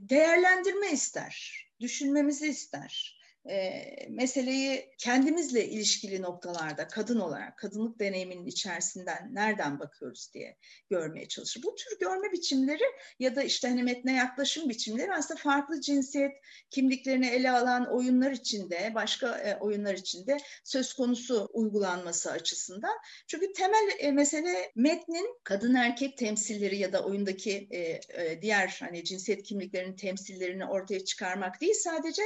değerlendirme 0.00 0.90
ister, 0.92 1.66
düşünmemizi 1.80 2.48
ister 2.48 3.15
e, 3.50 3.82
meseleyi 4.10 4.90
kendimizle 4.98 5.68
ilişkili 5.68 6.22
noktalarda 6.22 6.88
kadın 6.88 7.20
olarak, 7.20 7.58
kadınlık 7.58 8.00
deneyiminin 8.00 8.46
içerisinden 8.46 9.28
nereden 9.32 9.80
bakıyoruz 9.80 10.30
diye 10.34 10.56
görmeye 10.90 11.28
çalışır. 11.28 11.62
Bu 11.62 11.74
tür 11.74 11.98
görme 12.00 12.32
biçimleri 12.32 12.84
ya 13.18 13.36
da 13.36 13.42
işte 13.42 13.68
hani 13.68 13.82
metne 13.82 14.14
yaklaşım 14.14 14.68
biçimleri 14.68 15.14
aslında 15.14 15.40
farklı 15.40 15.80
cinsiyet 15.80 16.32
kimliklerini 16.70 17.26
ele 17.26 17.50
alan 17.50 17.94
oyunlar 17.94 18.30
içinde, 18.30 18.92
başka 18.94 19.38
e, 19.38 19.56
oyunlar 19.56 19.94
içinde 19.94 20.36
söz 20.64 20.92
konusu 20.92 21.48
uygulanması 21.52 22.30
açısından. 22.30 22.94
Çünkü 23.26 23.52
temel 23.52 23.90
e, 23.98 24.12
mesele 24.12 24.72
metnin 24.76 25.38
kadın 25.44 25.74
erkek 25.74 26.18
temsilleri 26.18 26.78
ya 26.78 26.92
da 26.92 27.04
oyundaki 27.04 27.68
e, 27.70 27.78
e, 28.22 28.42
diğer 28.42 28.76
hani 28.80 29.04
cinsiyet 29.04 29.42
kimliklerinin 29.42 29.96
temsillerini 29.96 30.66
ortaya 30.66 31.04
çıkarmak 31.04 31.60
değil 31.60 31.74
sadece 31.74 32.22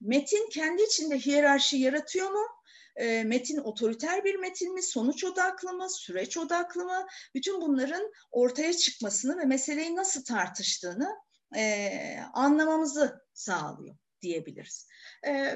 metin 0.00 0.50
kendi 0.58 0.82
içinde 0.82 1.18
hiyerarşi 1.18 1.76
yaratıyor 1.76 2.30
mu? 2.30 2.46
E, 2.96 3.24
metin 3.24 3.58
otoriter 3.58 4.24
bir 4.24 4.34
metin 4.34 4.74
mi, 4.74 4.82
sonuç 4.82 5.24
odaklı 5.24 5.72
mı, 5.72 5.90
süreç 5.90 6.36
odaklı 6.36 6.84
mı? 6.84 7.06
Bütün 7.34 7.60
bunların 7.60 8.12
ortaya 8.30 8.72
çıkmasını 8.72 9.38
ve 9.38 9.44
meseleyi 9.44 9.96
nasıl 9.96 10.24
tartıştığını 10.24 11.16
e, 11.56 11.90
anlamamızı 12.32 13.20
sağlıyor 13.32 13.96
diyebiliriz. 14.22 14.88
E, 15.26 15.54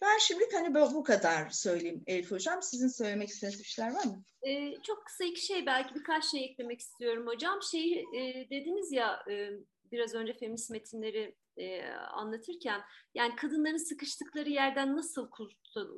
ben 0.00 0.18
şimdi 0.18 0.44
hani 0.52 0.74
bu 0.74 1.02
kadar 1.02 1.50
söyleyeyim 1.50 2.02
Elif 2.06 2.30
Hocam. 2.30 2.62
Sizin 2.62 2.88
söylemek 2.88 3.28
istediğiniz 3.28 3.60
bir 3.60 3.64
şeyler 3.64 3.94
var 3.94 4.04
mı? 4.04 4.24
Ee, 4.42 4.74
çok 4.82 5.06
kısa 5.06 5.24
iki 5.24 5.46
şey 5.46 5.66
belki 5.66 5.94
birkaç 5.94 6.24
şey 6.24 6.44
eklemek 6.44 6.80
istiyorum 6.80 7.26
hocam. 7.26 7.62
Şey 7.62 8.00
e, 8.00 8.50
dediniz 8.50 8.92
ya 8.92 9.24
e, 9.30 9.50
biraz 9.92 10.14
önce 10.14 10.32
feminist 10.32 10.70
metinleri 10.70 11.34
e, 11.56 11.82
anlatırken 11.92 12.80
yani 13.14 13.36
kadınların 13.36 13.88
sıkıştıkları 13.88 14.50
yerden 14.50 14.96
nasıl 14.96 15.30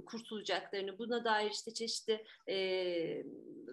kurtulacaklarını 0.07 0.99
buna 0.99 1.25
dair 1.25 1.51
işte 1.51 1.75
çeşitli 1.75 2.25
e, 2.49 2.57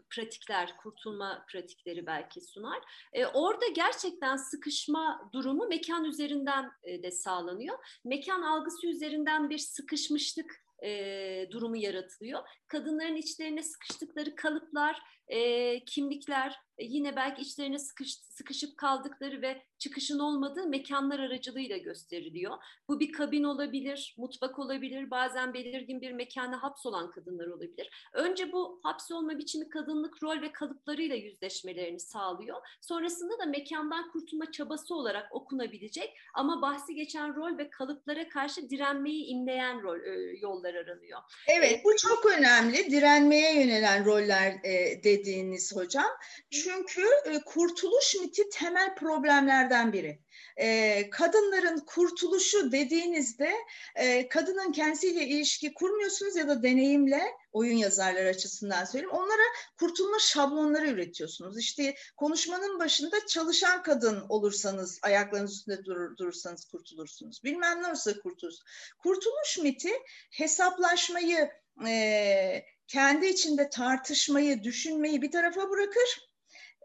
pratikler, 0.09 0.77
kurtulma 0.77 1.45
pratikleri 1.51 2.05
belki 2.05 2.41
sunar. 2.41 2.79
E, 3.13 3.25
orada 3.25 3.67
gerçekten 3.67 4.36
sıkışma 4.36 5.29
durumu 5.33 5.67
mekan 5.67 6.03
üzerinden 6.05 6.71
e, 6.83 7.03
de 7.03 7.12
sağlanıyor. 7.12 7.77
Mekan 8.05 8.41
algısı 8.41 8.88
üzerinden 8.88 9.50
bir 9.50 9.57
sıkışmışlık 9.57 10.55
e, 10.83 11.48
durumu 11.51 11.77
yaratılıyor. 11.77 12.39
Kadınların 12.67 13.15
içlerine 13.15 13.63
sıkıştıkları 13.63 14.36
kalıplar, 14.36 15.01
e, 15.29 15.79
kimlikler, 15.86 16.55
e, 16.77 16.86
yine 16.86 17.15
belki 17.15 17.41
içlerine 17.41 17.79
sıkış, 17.79 18.15
sıkışıp 18.15 18.77
kaldıkları 18.77 19.41
ve 19.41 19.62
çıkışın 19.77 20.19
olmadığı 20.19 20.67
mekanlar 20.67 21.19
aracılığıyla 21.19 21.77
gösteriliyor. 21.77 22.57
Bu 22.88 23.00
bir 23.00 23.12
kabin 23.12 23.43
olabilir, 23.43 24.15
mutfak 24.17 24.59
olabilir, 24.59 25.12
bazen 25.12 25.53
belirgin 25.53 26.01
bir 26.01 26.12
mekana 26.12 26.63
hapsolan 26.63 27.12
kadınlar 27.12 27.48
olabilir. 27.48 27.89
Önce 28.13 28.51
bu 28.51 28.79
hapsolma 28.83 29.38
biçimi 29.38 29.69
kadınlık 29.69 30.24
rol 30.24 30.41
ve 30.41 30.51
kalıplarıyla 30.51 31.15
yüzleşmelerini 31.15 32.00
sağlıyor. 32.00 32.57
Sonrasında 32.81 33.39
da 33.39 33.45
mekandan 33.45 34.12
kurtulma 34.12 34.51
çabası 34.51 34.95
olarak 34.95 35.36
okunabilecek 35.36 36.17
ama 36.33 36.62
bahsi 36.62 36.95
geçen 36.95 37.36
rol 37.36 37.57
ve 37.57 37.69
kalıplara 37.69 38.29
karşı 38.29 38.69
direnmeyi 38.69 39.25
imleyen 39.25 39.81
rol, 39.81 40.00
e, 40.00 40.38
yollar 40.41 40.74
aranıyor. 40.74 41.19
Evet, 41.48 41.81
bu 41.86 41.95
çok 41.98 42.25
önemli. 42.25 42.91
Direnmeye 42.91 43.59
yönelen 43.59 44.05
roller 44.05 44.53
e, 44.63 45.03
dediğiniz 45.19 45.75
hocam. 45.75 46.09
Çünkü 46.51 47.05
e, 47.25 47.39
kurtuluş 47.39 48.15
miti 48.21 48.49
temel 48.49 48.95
problemlerden 48.95 49.93
biri. 49.93 50.19
E, 50.57 51.09
kadınların 51.09 51.79
kurtuluşu 51.79 52.71
dediğinizde 52.71 53.53
e, 53.95 54.29
kadının 54.29 54.71
kendisiyle 54.71 55.27
ilişki 55.27 55.73
kurmuyorsunuz 55.73 56.35
ya 56.35 56.47
da 56.47 56.63
deneyimle 56.63 57.21
oyun 57.51 57.77
yazarlar 57.77 58.25
açısından 58.25 58.85
söyleyeyim. 58.85 59.15
Onlara 59.15 59.43
kurtulma 59.79 60.19
şablonları 60.19 60.88
üretiyorsunuz. 60.88 61.59
İşte 61.59 61.95
konuşmanın 62.17 62.79
başında 62.79 63.25
çalışan 63.27 63.83
kadın 63.83 64.25
olursanız, 64.29 64.99
ayaklarınız 65.03 65.53
üstünde 65.53 65.85
durur, 65.85 66.17
durursanız 66.17 66.65
kurtulursunuz. 66.65 67.43
Bilmem 67.43 67.83
ne 67.83 67.88
olursa 67.88 68.19
kurtulursunuz. 68.19 68.63
Kurtuluş 68.99 69.57
miti 69.57 69.91
hesaplaşmayı, 70.31 71.49
e, 71.88 72.65
kendi 72.89 73.27
içinde 73.27 73.69
tartışmayı, 73.69 74.63
düşünmeyi 74.63 75.22
bir 75.22 75.31
tarafa 75.31 75.69
bırakır. 75.69 76.29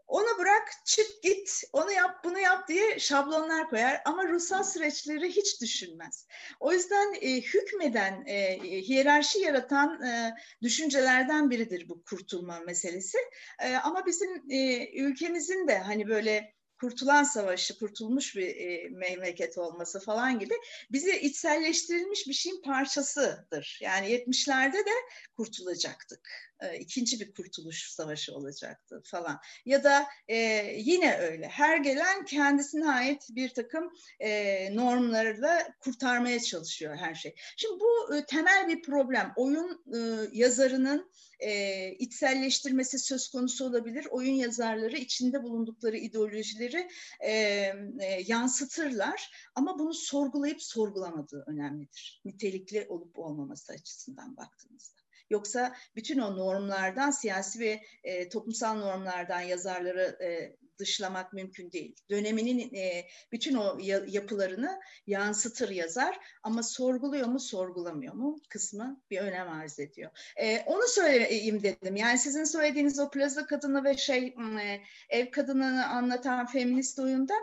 Onu 0.07 0.39
bırak, 0.39 0.73
çık 0.85 1.23
git, 1.23 1.63
onu 1.73 1.93
yap, 1.93 2.25
bunu 2.25 2.39
yap 2.39 2.69
diye 2.69 2.99
şablonlar 2.99 3.71
koyar 3.71 4.01
ama 4.05 4.29
ruhsal 4.29 4.63
süreçleri 4.63 5.29
hiç 5.29 5.61
düşünmez. 5.61 6.27
O 6.61 6.73
yüzden 6.73 7.15
e, 7.21 7.41
hükmeden, 7.41 8.25
e, 8.27 8.59
hiyerarşi 8.63 9.39
yaratan 9.39 10.03
e, 10.03 10.35
düşüncelerden 10.63 11.51
biridir 11.51 11.89
bu 11.89 12.03
kurtulma 12.03 12.61
meselesi. 12.61 13.19
E, 13.63 13.77
ama 13.77 14.07
bizim 14.07 14.51
e, 14.51 14.91
ülkemizin 15.01 15.69
de 15.69 15.79
hani 15.79 16.09
böyle 16.09 16.55
Kurtulan 16.85 17.23
Savaşı, 17.23 17.79
kurtulmuş 17.79 18.37
bir 18.37 18.57
e, 18.57 18.89
memleket 18.89 19.59
olması 19.59 20.01
falan 20.01 20.39
gibi 20.39 20.55
bizi 20.93 21.19
içselleştirilmiş 21.21 22.29
bir 22.29 22.33
şeyin 22.33 22.63
parçasıdır. 22.63 23.79
Yani 23.83 24.07
70'lerde 24.07 24.79
de 24.79 24.91
kurtulacaktık. 25.37 26.54
E, 26.73 26.79
ikinci 26.79 27.21
bir 27.21 27.35
kurtuluş 27.35 27.91
savaşı 27.91 28.35
olacaktı 28.35 29.03
falan. 29.05 29.41
Ya 29.65 29.85
da 29.85 30.07
e, 30.29 30.37
yine 30.77 31.17
öyle. 31.19 31.49
Her 31.49 31.77
gelen 31.77 32.25
kendisine 32.25 32.91
ait 32.91 33.27
bir 33.31 33.49
takım 33.49 33.93
e, 34.21 34.77
normlarla 34.77 35.69
kurtarmaya 35.81 36.41
çalışıyor 36.41 36.97
her 36.97 37.15
şey. 37.15 37.35
Şimdi 37.57 37.81
bu 37.81 38.15
e, 38.15 38.25
temel 38.27 38.69
bir 38.69 38.83
problem. 38.83 39.33
Oyun 39.37 39.85
e, 39.95 39.99
yazarının 40.33 41.11
e, 41.41 41.91
içselleştirmesi 41.93 42.99
söz 42.99 43.29
konusu 43.29 43.65
olabilir. 43.65 44.07
Oyun 44.11 44.35
yazarları 44.35 44.97
içinde 44.97 45.43
bulundukları 45.43 45.97
ideolojileri 45.97 46.89
e, 47.21 47.31
e, 47.31 48.23
yansıtırlar 48.27 49.51
ama 49.55 49.79
bunu 49.79 49.95
sorgulayıp 49.95 50.63
sorgulamadığı 50.63 51.45
önemlidir. 51.47 52.23
Nitelikli 52.25 52.87
olup 52.89 53.19
olmaması 53.19 53.73
açısından 53.73 54.37
baktığımızda. 54.37 55.04
Yoksa 55.31 55.75
bütün 55.97 56.19
o 56.19 56.37
normlardan, 56.37 57.11
siyasi 57.11 57.61
ve 57.61 57.83
e, 58.05 58.29
toplumsal 58.29 58.77
normlardan 58.77 59.41
yazarları 59.41 60.19
e, 60.23 60.57
dışlamak 60.79 61.33
mümkün 61.33 61.73
değil. 61.73 61.97
Döneminin 62.11 62.75
e, 62.75 63.05
bütün 63.33 63.55
o 63.55 63.79
yapılarını 64.07 64.81
yansıtır 65.07 65.69
yazar 65.69 66.19
ama 66.43 66.63
sorguluyor 66.63 67.27
mu, 67.27 67.41
sorgulamıyor 67.41 68.15
mu 68.15 68.41
kısmı 68.49 69.03
bir 69.11 69.19
önem 69.19 69.49
arz 69.49 69.81
ediyor. 69.81 70.11
E, 70.37 70.61
onu 70.61 70.89
söyleyeyim 70.89 71.63
dedim. 71.63 71.97
Yani 71.97 72.19
sizin 72.19 72.45
söylediğiniz 72.45 72.99
o 72.99 73.11
plaza 73.11 73.47
kadını 73.47 73.85
ve 73.85 73.97
şey 73.97 74.35
e, 74.61 74.81
ev 75.09 75.31
kadınını 75.31 75.89
anlatan 75.89 76.47
feminist 76.47 76.99
oyunda 76.99 77.35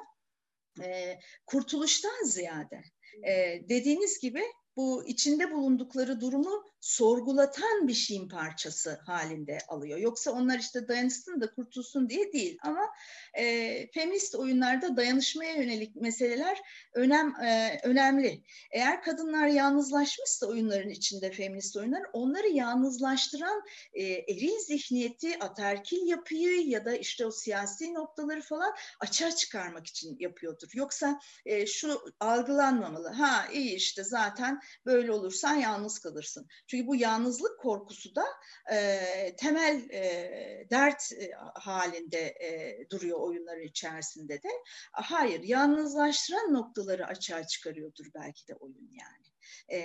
e, 0.84 1.20
kurtuluştan 1.46 2.24
ziyade 2.26 2.84
e, 3.28 3.62
dediğiniz 3.70 4.20
gibi 4.20 4.44
bu 4.76 5.04
içinde 5.08 5.52
bulundukları 5.52 6.22
durumu 6.22 6.64
sorgulatan 6.80 7.88
bir 7.88 7.94
şeyin 7.94 8.30
parçası 8.30 9.00
halinde 9.06 9.58
alıyor. 9.68 10.00
Yoksa 10.00 10.32
onlar 10.32 10.60
işte 10.60 10.88
dayanışsın 10.88 11.42
da 11.42 11.54
kurtulsun 11.54 12.10
diye 12.10 12.34
değil. 12.34 12.58
Ama 12.64 12.90
e, 13.34 13.88
feminist 13.92 14.36
oyunlarda 14.36 14.98
dayanışmaya 14.98 15.56
yönelik 15.56 15.96
meseleler 15.96 16.58
önem 16.94 17.36
e, 17.36 17.80
önemli. 17.84 18.44
Eğer 18.72 19.02
kadınlar 19.02 19.48
yalnızlaşmışsa 19.48 20.48
oyunların 20.48 20.90
içinde 20.90 21.32
feminist 21.32 21.78
oyunlar, 21.78 22.04
onları 22.14 22.48
yalnızlaştıran 22.48 23.62
e, 23.94 24.04
eril 24.04 24.60
zihniyeti, 24.60 25.40
aterkil 25.40 26.08
yapıyı 26.08 26.68
ya 26.68 26.86
da 26.86 26.96
işte 26.96 27.26
o 27.26 27.32
siyasi 27.32 27.94
noktaları 27.94 28.42
falan 28.42 28.74
açığa 29.00 29.32
çıkarmak 29.32 29.88
için 29.88 30.18
yapıyordur. 30.20 30.70
Yoksa 30.74 31.20
e, 31.46 31.66
şu 31.66 32.02
algılanmamalı. 32.20 33.10
Ha 33.10 33.48
iyi 33.54 33.76
işte 33.76 34.04
zaten 34.04 34.61
böyle 34.86 35.12
olursan 35.12 35.56
yalnız 35.56 36.00
kalırsın. 36.00 36.48
Çünkü 36.68 36.88
bu 36.88 36.96
yalnızlık 36.96 37.60
korkusu 37.60 38.16
da 38.16 38.26
e, 38.74 39.00
temel 39.36 39.90
e, 39.90 40.68
dert 40.70 41.12
e, 41.12 41.32
halinde 41.56 42.20
e, 42.20 42.80
duruyor 42.90 43.20
oyunların 43.20 43.64
içerisinde 43.64 44.44
de. 44.44 44.50
Hayır, 44.92 45.44
yalnızlaştıran 45.44 46.54
noktaları 46.54 47.08
açığa 47.08 47.48
çıkarıyordur 47.48 48.06
belki 48.16 48.48
de 48.48 48.56
oyun 48.56 48.92
yani. 48.92 49.32
E, 49.70 49.80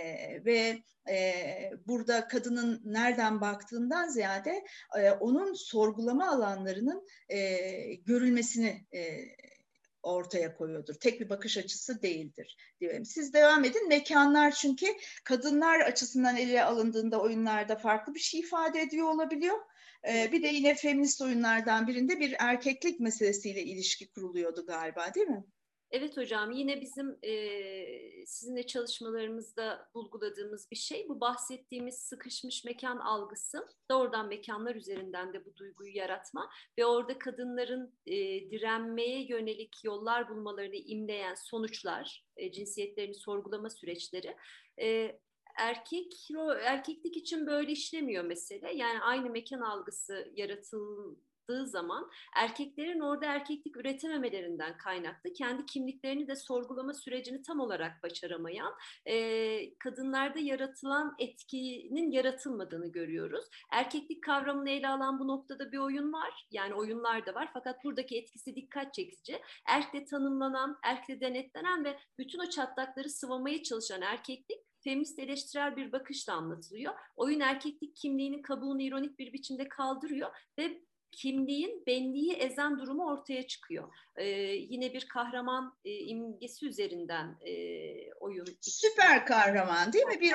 ve 0.45 0.83
e, 1.11 1.71
burada 1.87 2.29
kadının 2.29 2.81
nereden 2.85 3.41
baktığından 3.41 4.09
ziyade 4.09 4.65
e, 4.99 5.11
onun 5.11 5.55
sorgulama 5.55 6.31
alanlarının 6.31 7.07
e, 7.29 7.59
görülmesini 7.95 8.87
e, 8.93 9.01
ortaya 10.07 10.57
koyuyordur. 10.57 10.95
Tek 10.95 11.21
bir 11.21 11.29
bakış 11.29 11.59
açısı 11.59 12.03
değildir 12.03 12.57
diyorum. 12.81 13.05
Siz 13.05 13.33
devam 13.33 13.65
edin. 13.65 13.89
Mekanlar 13.89 14.51
çünkü 14.51 14.87
kadınlar 15.25 15.81
açısından 15.81 16.37
ele 16.37 16.65
alındığında 16.65 17.21
oyunlarda 17.21 17.77
farklı 17.77 18.15
bir 18.15 18.21
şey 18.21 18.41
ifade 18.41 18.81
ediyor 18.81 19.09
olabiliyor. 19.09 19.57
Ee, 20.09 20.33
bir 20.33 20.43
de 20.43 20.47
yine 20.47 20.75
feminist 20.75 21.21
oyunlardan 21.23 21.87
birinde 21.87 22.21
bir 22.21 22.37
erkeklik 22.39 23.01
meselesiyle 23.01 23.63
ilişki 23.63 24.11
kuruluyordu 24.11 24.67
galiba 24.67 25.15
değil 25.15 25.27
mi? 25.27 25.45
Evet 25.99 26.17
hocam 26.17 26.51
yine 26.51 26.81
bizim 26.81 27.19
e, 27.23 28.27
sizinle 28.27 28.67
çalışmalarımızda 28.67 29.89
bulguladığımız 29.95 30.71
bir 30.71 30.77
şey 30.77 31.09
bu 31.09 31.21
bahsettiğimiz 31.21 31.95
sıkışmış 31.95 32.65
mekan 32.65 32.99
algısı. 32.99 33.69
Doğrudan 33.91 34.29
mekanlar 34.29 34.75
üzerinden 34.75 35.33
de 35.33 35.45
bu 35.45 35.57
duyguyu 35.57 35.97
yaratma 35.97 36.51
ve 36.79 36.87
orada 36.87 37.19
kadınların 37.19 37.95
e, 38.07 38.15
direnmeye 38.51 39.27
yönelik 39.27 39.85
yollar 39.85 40.29
bulmalarını 40.29 40.77
imleyen 40.77 41.35
sonuçlar 41.35 42.25
e, 42.37 42.53
cinsiyetlerini 42.53 43.15
sorgulama 43.15 43.71
süreçleri 43.71 44.37
e, 44.81 45.19
erkek 45.59 46.29
erkeklik 46.63 47.17
için 47.17 47.47
böyle 47.47 47.73
işlemiyor 47.73 48.25
mesele. 48.25 48.73
Yani 48.75 49.01
aynı 49.01 49.31
mekan 49.31 49.61
algısı 49.61 50.33
yaratıl 50.35 51.17
yaptığı 51.49 51.67
zaman 51.67 52.11
erkeklerin 52.37 53.01
orada 53.01 53.27
erkeklik 53.27 53.77
üretememelerinden 53.77 54.77
kaynaklı 54.79 55.33
kendi 55.33 55.67
kimliklerini 55.67 56.29
de 56.29 56.37
sorgulama 56.37 56.95
sürecini 56.95 57.43
tam 57.43 57.61
olarak 57.61 58.03
başaramayan 58.03 58.75
e, 59.07 59.79
kadınlarda 59.79 60.39
yaratılan 60.39 61.15
etkinin 61.19 62.11
yaratılmadığını 62.11 62.93
görüyoruz. 62.93 63.45
Erkeklik 63.73 64.23
kavramını 64.23 64.71
ele 64.71 64.89
alan 64.89 65.19
bu 65.19 65.29
noktada 65.29 65.73
bir 65.73 65.79
oyun 65.79 66.13
var. 66.13 66.47
Yani 66.51 66.75
oyunlar 66.75 67.27
da 67.27 67.35
var 67.35 67.51
fakat 67.53 67.85
buradaki 67.85 68.19
etkisi 68.19 68.57
dikkat 68.57 68.95
çekici. 68.95 69.41
Erkle 69.67 70.05
tanımlanan, 70.05 70.79
erkle 70.83 71.21
denetlenen 71.21 71.85
ve 71.85 71.99
bütün 72.19 72.39
o 72.39 72.51
çatlakları 72.51 73.11
sıvamaya 73.11 73.63
çalışan 73.63 74.03
erkeklik 74.03 74.61
feminist 74.85 75.19
eleştirel 75.19 75.77
bir 75.77 75.93
bakışla 75.93 76.33
anlatılıyor. 76.35 76.95
Oyun 77.17 77.41
erkeklik 77.41 77.97
kimliğinin 77.97 78.43
kabuğunu 78.43 78.83
ironik 78.83 79.19
bir 79.19 79.33
biçimde 79.33 79.69
kaldırıyor 79.69 80.31
ve 80.59 80.83
kimliğin 81.13 81.87
benliği 81.87 82.33
ezen 82.33 82.79
durumu 82.79 83.07
ortaya 83.07 83.47
çıkıyor. 83.47 83.89
Ee, 84.17 84.27
yine 84.53 84.93
bir 84.93 85.09
kahraman 85.09 85.75
e, 85.85 85.95
imgesi 85.95 86.67
üzerinden 86.67 87.37
e, 87.47 87.53
oyun. 88.13 88.47
Süper 88.61 89.27
kahraman 89.27 89.93
değil 89.93 90.07
mi? 90.07 90.21
Bir 90.21 90.33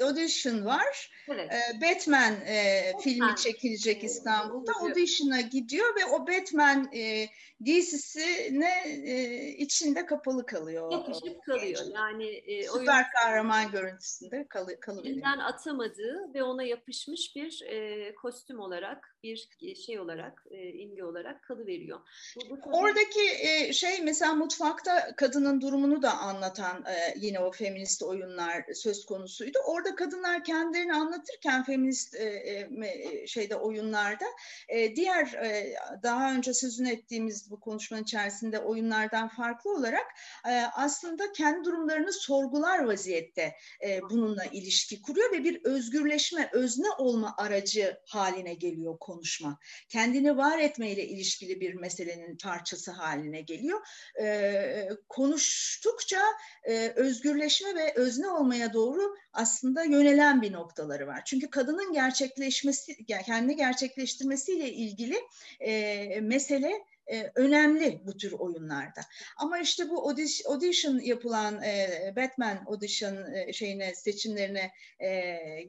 audition 0.00 0.64
var. 0.64 1.10
Evet. 1.28 1.52
Ee, 1.52 1.80
Batman 1.80 2.32
e, 2.46 2.82
filmi 3.00 3.36
çekilecek 3.36 4.04
İstanbul'da. 4.04 4.72
Audition'a 4.80 5.40
gidiyor 5.40 5.96
ve 5.96 6.04
o 6.04 6.26
Batman 6.26 6.92
e, 6.94 7.26
giysisine 7.60 8.82
e, 9.06 9.48
içinde 9.48 10.06
kapalı 10.06 10.46
kalıyor. 10.46 10.92
Yapışıp 10.92 11.42
kalıyor. 11.42 11.80
Yani 11.94 12.28
e, 12.28 12.62
süper 12.62 12.86
oyun, 12.86 13.06
kahraman 13.14 13.70
görüntüsünde 13.70 14.46
kalı, 14.48 14.80
kalıveriyor. 14.80 15.26
Atamadığı 15.38 16.34
ve 16.34 16.42
ona 16.42 16.62
yapışmış 16.62 17.36
bir 17.36 17.62
e, 17.62 18.14
kostüm 18.14 18.60
olarak, 18.60 19.16
bir 19.22 19.48
şey 19.86 20.00
olarak, 20.00 20.21
e, 20.50 20.68
imge 20.68 21.04
olarak 21.04 21.42
kalıveriyor. 21.42 22.00
Bu, 22.36 22.50
bu. 22.50 22.78
Oradaki 22.78 23.20
e, 23.40 23.72
şey 23.72 24.00
mesela 24.02 24.34
mutfakta 24.34 25.16
kadının 25.16 25.60
durumunu 25.60 26.02
da 26.02 26.18
anlatan 26.18 26.84
e, 26.84 27.14
yine 27.16 27.40
o 27.40 27.52
feminist 27.52 28.02
oyunlar 28.02 28.64
söz 28.74 29.06
konusuydu. 29.06 29.58
Orada 29.66 29.94
kadınlar 29.94 30.44
kendilerini 30.44 30.94
anlatırken 30.94 31.64
feminist 31.64 32.14
e, 32.14 32.24
e, 32.24 33.26
şeyde 33.26 33.56
oyunlarda 33.56 34.24
e, 34.68 34.96
diğer 34.96 35.32
e, 35.32 35.74
daha 36.02 36.34
önce 36.34 36.54
sözünü 36.54 36.90
ettiğimiz 36.90 37.50
bu 37.50 37.60
konuşmanın 37.60 38.02
içerisinde 38.02 38.58
oyunlardan 38.58 39.28
farklı 39.28 39.72
olarak 39.72 40.06
e, 40.48 40.62
aslında 40.74 41.32
kendi 41.32 41.64
durumlarını 41.64 42.12
sorgular 42.12 42.84
vaziyette 42.84 43.56
e, 43.84 44.00
bununla 44.10 44.44
ilişki 44.44 45.02
kuruyor 45.02 45.32
ve 45.32 45.44
bir 45.44 45.64
özgürleşme, 45.64 46.50
özne 46.52 46.90
olma 46.98 47.34
aracı 47.38 48.00
haline 48.06 48.54
geliyor 48.54 48.98
konuşma. 48.98 49.58
Kendini 50.02 50.36
var 50.36 50.58
etmeyle 50.58 51.06
ilişkili 51.06 51.60
bir 51.60 51.74
meselenin 51.74 52.36
parçası 52.36 52.90
haline 52.90 53.40
geliyor. 53.40 53.80
E, 54.20 54.88
konuştukça 55.08 56.22
e, 56.64 56.88
özgürleşme 56.88 57.74
ve 57.74 57.92
özne 57.96 58.28
olmaya 58.28 58.72
doğru 58.72 59.16
aslında 59.32 59.84
yönelen 59.84 60.42
bir 60.42 60.52
noktaları 60.52 61.06
var. 61.06 61.22
Çünkü 61.24 61.50
kadının 61.50 61.92
gerçekleşmesi, 61.92 63.06
kendini 63.06 63.56
gerçekleştirmesiyle 63.56 64.72
ilgili 64.72 65.16
e, 65.60 66.20
mesele 66.20 66.72
e, 67.06 67.32
önemli 67.34 68.00
bu 68.06 68.16
tür 68.16 68.32
oyunlarda. 68.32 69.00
Ama 69.36 69.58
işte 69.58 69.90
bu 69.90 70.08
audition 70.46 70.98
yapılan 70.98 71.62
e, 71.62 72.12
Batman 72.16 72.64
audition 72.66 73.34
e, 73.34 73.52
şeyine 73.52 73.94
seçimlerine 73.94 74.72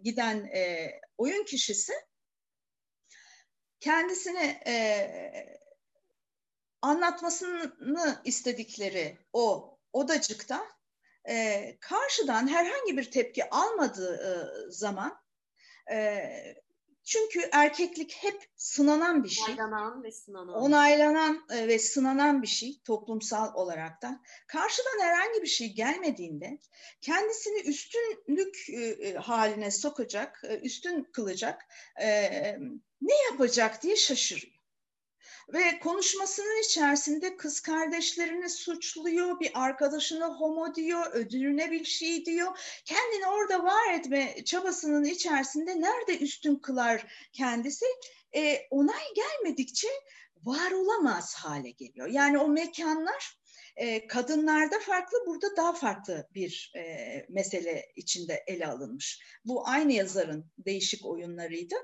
giden 0.04 0.50
oyun 1.18 1.46
kişisi 1.46 1.94
kendisini 3.84 4.62
e, 4.68 5.60
anlatmasını 6.82 8.22
istedikleri 8.24 9.18
o 9.34 9.78
odacıkta 9.94 10.68
e, 11.30 11.78
karşıdan 11.80 12.48
herhangi 12.48 12.98
bir 12.98 13.12
tepki 13.12 13.50
almadığı 13.50 14.16
e, 14.16 14.32
zaman 14.72 15.20
e, 15.92 16.28
çünkü 17.04 17.50
erkeklik 17.52 18.14
hep 18.14 18.48
sınanan 18.56 19.24
bir 19.24 19.30
şey. 19.30 19.54
Onaylanan 19.54 20.04
ve 20.04 20.12
sınanan. 20.12 20.56
Onaylanan 20.56 21.46
e, 21.50 21.68
ve 21.68 21.80
sınanan 21.80 22.42
bir 22.42 22.48
şey 22.48 22.82
toplumsal 22.84 23.54
olarak 23.54 24.02
da. 24.02 24.20
Karşıdan 24.48 25.00
herhangi 25.02 25.42
bir 25.42 25.48
şey 25.48 25.74
gelmediğinde 25.74 26.60
kendisini 27.02 27.62
üstünlük 27.62 28.70
e, 28.70 28.82
e, 28.82 29.14
haline 29.14 29.72
sokacak, 29.72 30.44
üstün 30.62 31.04
kılacak, 31.04 31.62
ne 33.02 33.16
yapacak 33.32 33.84
diye 33.84 33.96
şaşırıyor. 33.96 34.53
Ve 35.50 35.80
konuşmasının 35.80 36.64
içerisinde 36.64 37.38
kız 37.38 37.60
kardeşlerini 37.60 38.50
suçluyor, 38.50 39.40
bir 39.40 39.52
arkadaşına 39.54 40.28
homo 40.28 40.76
diyor, 40.76 41.12
ödülüne 41.12 41.72
bir 41.72 41.86
şey 41.86 42.26
diyor. 42.26 42.60
Kendini 42.86 43.28
orada 43.28 43.64
var 43.64 43.94
etme 43.94 44.36
çabasının 44.46 45.04
içerisinde 45.04 45.82
nerede 45.82 46.18
üstün 46.18 46.56
kılar 46.56 47.06
kendisi? 47.34 47.86
E, 48.36 48.68
onay 48.72 49.04
gelmedikçe 49.16 49.88
var 50.44 50.72
olamaz 50.72 51.36
hale 51.36 51.72
geliyor. 51.72 52.08
Yani 52.08 52.38
o 52.38 52.48
mekanlar 52.48 53.38
e, 53.76 54.08
kadınlarda 54.08 54.80
farklı, 54.80 55.18
burada 55.28 55.56
daha 55.58 55.74
farklı 55.74 56.28
bir 56.34 56.74
e, 56.76 57.26
mesele 57.30 57.92
içinde 57.96 58.44
ele 58.48 58.68
alınmış. 58.68 59.20
Bu 59.46 59.68
aynı 59.68 59.94
yazarın 59.94 60.52
değişik 60.58 61.06
oyunlarıydı 61.06 61.76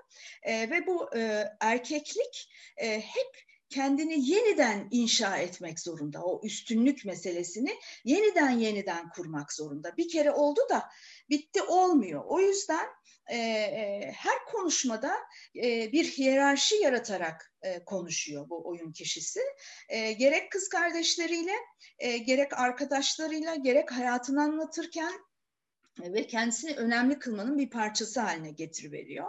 e, 0.43 0.69
ve 0.69 0.87
bu 0.87 1.17
e, 1.17 1.45
erkeklik 1.59 2.49
e, 2.77 2.99
hep 2.99 3.48
kendini 3.69 4.29
yeniden 4.29 4.87
inşa 4.91 5.37
etmek 5.37 5.79
zorunda. 5.79 6.23
O 6.23 6.41
üstünlük 6.43 7.05
meselesini 7.05 7.75
yeniden 8.03 8.49
yeniden 8.49 9.09
kurmak 9.09 9.53
zorunda. 9.53 9.97
Bir 9.97 10.09
kere 10.09 10.31
oldu 10.31 10.61
da 10.69 10.89
bitti 11.29 11.61
olmuyor. 11.61 12.23
O 12.25 12.39
yüzden 12.39 12.87
e, 13.27 13.37
e, 13.37 14.11
her 14.15 14.45
konuşmada 14.45 15.15
e, 15.55 15.91
bir 15.91 16.05
hiyerarşi 16.05 16.75
yaratarak 16.75 17.53
e, 17.61 17.83
konuşuyor 17.85 18.49
bu 18.49 18.67
oyun 18.67 18.91
kişisi. 18.91 19.41
E, 19.89 20.11
gerek 20.11 20.51
kız 20.51 20.69
kardeşleriyle, 20.69 21.55
e, 21.99 22.17
gerek 22.17 22.59
arkadaşlarıyla, 22.59 23.55
gerek 23.55 23.91
hayatını 23.91 24.41
anlatırken 24.41 25.13
ve 26.01 26.27
kendisini 26.27 26.75
önemli 26.75 27.19
kılmanın 27.19 27.57
bir 27.57 27.69
parçası 27.69 28.19
haline 28.19 28.51
getiriveriyor. 28.51 29.27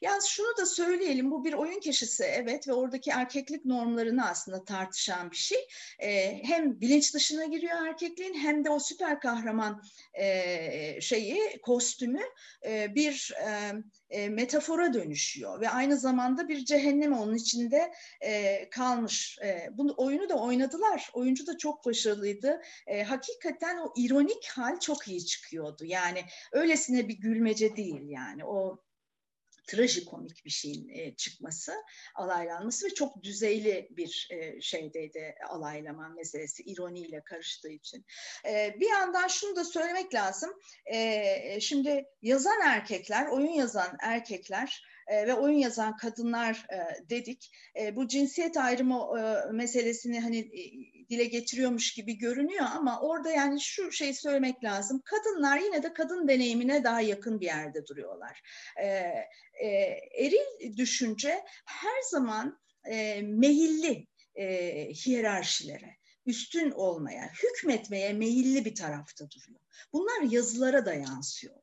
Yalnız 0.00 0.24
şunu 0.24 0.56
da 0.56 0.66
söyleyelim, 0.66 1.30
bu 1.30 1.44
bir 1.44 1.52
oyun 1.52 1.80
keşisi 1.80 2.24
evet 2.24 2.68
ve 2.68 2.72
oradaki 2.72 3.10
erkeklik 3.10 3.64
normlarını 3.64 4.28
aslında 4.28 4.64
tartışan 4.64 5.30
bir 5.30 5.36
şey. 5.36 5.58
Ee, 5.98 6.40
hem 6.42 6.80
bilinç 6.80 7.14
dışına 7.14 7.44
giriyor 7.44 7.86
erkekliğin 7.86 8.34
hem 8.34 8.64
de 8.64 8.70
o 8.70 8.78
süper 8.78 9.20
kahraman 9.20 9.82
e, 10.14 11.00
şeyi, 11.00 11.60
kostümü 11.62 12.22
e, 12.66 12.94
bir 12.94 13.32
e, 13.46 13.72
e, 14.10 14.28
metafora 14.28 14.94
dönüşüyor 14.94 15.60
ve 15.60 15.70
aynı 15.70 15.96
zamanda 15.96 16.48
bir 16.48 16.64
cehennem 16.64 17.12
onun 17.12 17.34
içinde 17.34 17.92
e, 18.20 18.70
kalmış. 18.70 19.38
E, 19.44 19.68
bunu 19.72 19.94
oyunu 19.96 20.28
da 20.28 20.34
oynadılar. 20.34 21.10
Oyuncu 21.12 21.46
da 21.46 21.58
çok 21.58 21.86
başarılıydı. 21.86 22.60
E, 22.86 23.02
hakikaten 23.02 23.78
o 23.78 23.92
ironik 23.96 24.48
hal 24.48 24.80
çok 24.80 25.08
iyi 25.08 25.26
çıkıyordu. 25.26 25.84
Yani 25.84 26.24
öylesine 26.52 27.08
bir 27.08 27.18
gülmece 27.18 27.76
değil 27.76 28.08
yani. 28.08 28.44
O 28.44 28.82
trajikomik 29.66 30.44
bir 30.44 30.50
şeyin 30.50 30.88
e, 30.88 31.14
çıkması, 31.16 31.72
alaylanması 32.14 32.86
ve 32.86 32.90
çok 32.94 33.22
düzeyli 33.22 33.88
bir 33.90 34.28
e, 34.30 34.60
şeydeydi 34.60 35.34
alaylama 35.48 36.08
meselesi 36.08 36.62
ironiyle 36.62 37.22
karıştığı 37.24 37.70
için. 37.70 38.04
E, 38.46 38.74
bir 38.80 38.88
yandan 38.88 39.28
şunu 39.28 39.56
da 39.56 39.64
söylemek 39.64 40.14
lazım. 40.14 40.50
E, 40.92 41.60
şimdi 41.60 42.04
yazan 42.22 42.60
erkekler, 42.60 43.26
oyun 43.26 43.52
yazan 43.52 43.96
erkekler 44.00 44.82
e, 45.06 45.26
ve 45.26 45.34
oyun 45.34 45.58
yazan 45.58 45.96
kadınlar 45.96 46.66
e, 46.72 47.08
dedik. 47.10 47.50
E, 47.80 47.96
bu 47.96 48.08
cinsiyet 48.08 48.56
ayrımı 48.56 49.08
meselesini 49.52 50.20
hani 50.20 50.50
dile 51.10 51.24
getiriyormuş 51.24 51.94
gibi 51.94 52.18
görünüyor 52.18 52.66
ama 52.74 53.00
orada 53.00 53.30
yani 53.30 53.60
şu 53.60 53.92
şeyi 53.92 54.14
söylemek 54.14 54.64
lazım. 54.64 55.02
Kadınlar 55.04 55.58
yine 55.58 55.82
de 55.82 55.92
kadın 55.92 56.28
deneyimine 56.28 56.84
daha 56.84 57.00
yakın 57.00 57.40
bir 57.40 57.46
yerde 57.46 57.86
duruyorlar. 57.86 58.42
E, 58.76 58.86
e, 58.86 59.68
eril 60.16 60.76
düşünce 60.76 61.44
her 61.64 62.02
zaman 62.10 62.60
e, 62.84 63.22
meyilli 63.22 64.06
e, 64.34 64.46
hiyerarşilere 64.92 65.96
üstün 66.26 66.70
olmaya, 66.70 67.30
hükmetmeye 67.42 68.12
meyilli 68.12 68.64
bir 68.64 68.74
tarafta 68.74 69.30
duruyor. 69.30 69.60
Bunlar 69.92 70.22
yazılara 70.30 70.86
da 70.86 70.94
yansıyor. 70.94 71.59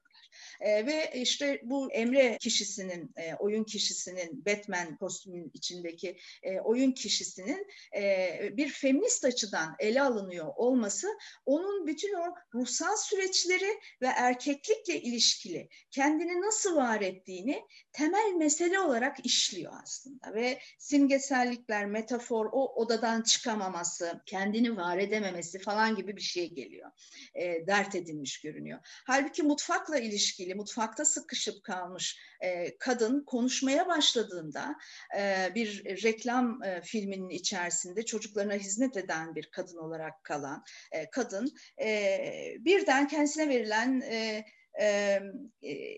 E, 0.59 0.85
ve 0.85 1.11
işte 1.13 1.61
bu 1.63 1.91
Emre 1.91 2.37
kişisinin, 2.41 3.11
e, 3.15 3.35
oyun 3.35 3.63
kişisinin, 3.63 4.45
Batman 4.45 4.97
kostümün 4.97 5.51
içindeki 5.53 6.17
e, 6.43 6.59
oyun 6.59 6.91
kişisinin 6.91 7.67
e, 7.95 8.39
bir 8.53 8.69
feminist 8.69 9.25
açıdan 9.25 9.75
ele 9.79 10.01
alınıyor 10.01 10.47
olması 10.55 11.07
onun 11.45 11.87
bütün 11.87 12.13
o 12.13 12.35
ruhsal 12.53 12.95
süreçleri 12.97 13.79
ve 14.01 14.07
erkeklikle 14.07 15.01
ilişkili 15.01 15.69
kendini 15.91 16.41
nasıl 16.41 16.75
var 16.75 17.01
ettiğini 17.01 17.61
temel 17.97 18.33
mesele 18.37 18.79
olarak 18.79 19.25
işliyor 19.25 19.73
aslında 19.83 20.33
ve 20.33 20.59
simgesellikler, 20.77 21.85
metafor, 21.85 22.45
o 22.51 22.73
odadan 22.75 23.21
çıkamaması, 23.21 24.21
kendini 24.25 24.77
var 24.77 24.97
edememesi 24.97 25.59
falan 25.59 25.95
gibi 25.95 26.15
bir 26.15 26.21
şey 26.21 26.53
geliyor. 26.53 26.91
E, 27.35 27.67
dert 27.67 27.95
edilmiş 27.95 28.41
görünüyor. 28.41 28.79
Halbuki 28.83 29.43
mutfakla 29.43 29.99
ilişkili 29.99 30.55
mutfakta 30.55 31.05
sıkışıp 31.05 31.63
kalmış 31.63 32.19
e, 32.41 32.77
kadın 32.77 33.23
konuşmaya 33.23 33.87
başladığında 33.87 34.75
e, 35.17 35.51
bir 35.55 36.03
reklam 36.03 36.63
e, 36.63 36.81
filminin 36.81 37.29
içerisinde 37.29 38.05
çocuklarına 38.05 38.53
hizmet 38.53 38.97
eden 38.97 39.35
bir 39.35 39.49
kadın 39.51 39.77
olarak 39.77 40.23
kalan 40.23 40.63
e, 40.91 41.09
kadın 41.09 41.51
e, 41.81 42.19
birden 42.59 43.07
kendisine 43.07 43.49
verilen 43.49 44.01
e, 44.01 44.45
e, 44.81 45.19
e, 45.63 45.97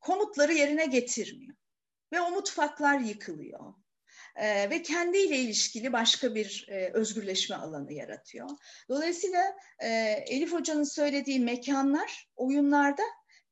komutları 0.00 0.52
yerine 0.52 0.86
getirmiyor 0.86 1.56
ve 2.12 2.20
o 2.20 2.30
mutfaklar 2.30 2.98
yıkılıyor. 3.00 3.74
e, 4.36 4.70
ve 4.70 4.82
kendiyle 4.82 5.36
ilişkili 5.36 5.92
başka 5.92 6.34
bir 6.34 6.66
e, 6.68 6.90
özgürleşme 6.92 7.56
alanı 7.56 7.92
yaratıyor. 7.92 8.48
Dolayısıyla 8.88 9.56
e, 9.78 9.88
Elif 10.26 10.52
Hoca'nın 10.52 10.84
söylediği 10.84 11.40
mekanlar 11.40 12.28
oyunlarda 12.36 13.02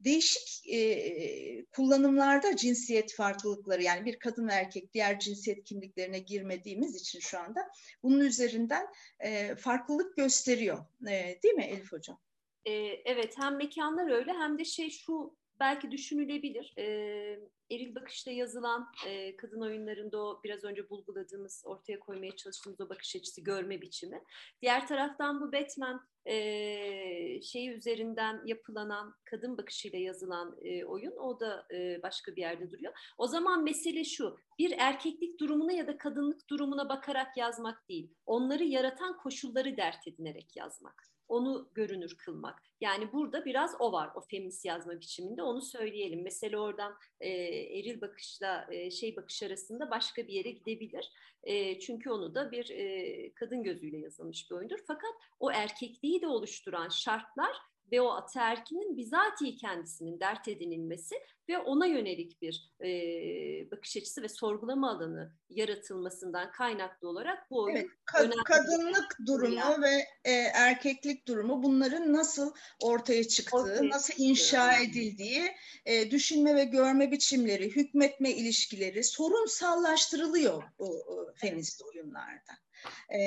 değişik 0.00 0.68
e, 0.72 1.64
kullanımlarda 1.64 2.56
cinsiyet 2.56 3.14
farklılıkları 3.14 3.82
yani 3.82 4.04
bir 4.04 4.18
kadın 4.18 4.48
erkek 4.48 4.92
diğer 4.92 5.18
cinsiyet 5.18 5.64
kimliklerine 5.64 6.18
girmediğimiz 6.18 6.96
için 6.96 7.20
şu 7.20 7.38
anda 7.38 7.68
bunun 8.02 8.20
üzerinden 8.20 8.86
e, 9.20 9.56
farklılık 9.56 10.16
gösteriyor. 10.16 10.86
E, 11.08 11.38
değil 11.42 11.54
mi 11.54 11.64
Elif 11.64 11.92
Hocam? 11.92 12.18
E, 12.64 12.72
evet 13.04 13.34
hem 13.38 13.56
mekanlar 13.56 14.10
öyle 14.10 14.32
hem 14.32 14.58
de 14.58 14.64
şey 14.64 14.90
şu 14.90 15.36
belki 15.60 15.90
düşünülebilir. 15.90 16.74
E, 16.78 16.86
eril 17.70 17.94
bakışla 17.94 18.32
yazılan 18.32 18.88
e, 19.06 19.36
kadın 19.36 19.60
oyunlarında 19.60 20.18
o 20.18 20.40
biraz 20.44 20.64
önce 20.64 20.90
bulguladığımız, 20.90 21.62
ortaya 21.66 22.00
koymaya 22.00 22.36
çalıştığımız 22.36 22.80
o 22.80 22.88
bakış 22.88 23.16
açısı, 23.16 23.40
görme 23.40 23.80
biçimi. 23.80 24.22
Diğer 24.62 24.86
taraftan 24.86 25.40
bu 25.40 25.52
Batman 25.52 26.06
e, 26.26 27.42
şeyi 27.42 27.70
üzerinden 27.70 28.42
yapılanan 28.46 29.14
kadın 29.24 29.58
bakışıyla 29.58 29.98
yazılan 29.98 30.56
e, 30.62 30.84
oyun 30.84 31.16
o 31.16 31.40
da 31.40 31.66
e, 31.74 32.02
başka 32.02 32.36
bir 32.36 32.40
yerde 32.40 32.70
duruyor. 32.70 32.92
O 33.18 33.26
zaman 33.26 33.64
mesele 33.64 34.04
şu, 34.04 34.36
bir 34.58 34.74
erkeklik 34.78 35.40
durumuna 35.40 35.72
ya 35.72 35.86
da 35.86 35.98
kadınlık 35.98 36.50
durumuna 36.50 36.88
bakarak 36.88 37.36
yazmak 37.36 37.88
değil, 37.88 38.14
onları 38.26 38.64
yaratan 38.64 39.16
koşulları 39.16 39.76
dert 39.76 40.08
edinerek 40.08 40.56
yazmak 40.56 41.15
onu 41.28 41.70
görünür 41.74 42.16
kılmak. 42.16 42.62
Yani 42.80 43.12
burada 43.12 43.44
biraz 43.44 43.74
o 43.78 43.92
var 43.92 44.10
o 44.14 44.20
feminist 44.20 44.64
yazma 44.64 45.00
biçiminde 45.00 45.42
onu 45.42 45.62
söyleyelim. 45.62 46.22
Mesela 46.22 46.58
oradan 46.58 46.94
e, 47.20 47.30
eril 47.78 48.00
bakışla 48.00 48.66
e, 48.70 48.90
şey 48.90 49.16
bakış 49.16 49.42
arasında 49.42 49.90
başka 49.90 50.26
bir 50.26 50.32
yere 50.32 50.50
gidebilir. 50.50 51.12
E, 51.42 51.80
çünkü 51.80 52.10
onu 52.10 52.34
da 52.34 52.50
bir 52.50 52.70
e, 52.70 53.34
kadın 53.34 53.62
gözüyle 53.62 53.98
yazılmış 53.98 54.50
bir 54.50 54.56
oyundur. 54.56 54.78
Fakat 54.86 55.12
o 55.40 55.50
erkekliği 55.50 56.22
de 56.22 56.26
oluşturan 56.26 56.88
şartlar 56.88 57.56
ve 57.92 58.00
o 58.00 58.10
ataerkinin 58.10 58.96
bizatihi 58.96 59.56
kendisinin 59.56 60.20
dert 60.20 60.48
edinilmesi 60.48 61.14
ve 61.48 61.58
ona 61.58 61.86
yönelik 61.86 62.42
bir 62.42 62.72
e, 62.80 62.90
bakış 63.70 63.96
açısı 63.96 64.22
ve 64.22 64.28
sorgulama 64.28 64.90
alanı 64.90 65.32
yaratılmasından 65.50 66.52
kaynaklı 66.52 67.08
olarak 67.08 67.50
bu 67.50 67.62
oyun 67.62 67.76
evet, 67.76 67.86
kad- 68.06 68.44
kadınlık 68.44 69.18
durumu 69.26 69.54
yani. 69.54 69.82
ve 69.82 70.06
e, 70.24 70.32
erkeklik 70.54 71.28
durumu 71.28 71.62
bunların 71.62 72.12
nasıl 72.12 72.52
ortaya 72.82 73.28
çıktığı, 73.28 73.56
ortaya 73.56 73.88
nasıl 73.88 74.14
inşa 74.16 74.72
çıkıyor. 74.72 74.90
edildiği, 74.90 75.42
e, 75.84 76.10
düşünme 76.10 76.54
ve 76.54 76.64
görme 76.64 77.12
biçimleri, 77.12 77.76
hükmetme 77.76 78.30
ilişkileri 78.30 79.04
sorunsallaştırılıyor 79.04 80.62
bu 80.78 80.96
e, 80.96 81.38
feminist 81.38 81.82
oyunlarda. 81.82 82.65
E, 83.08 83.20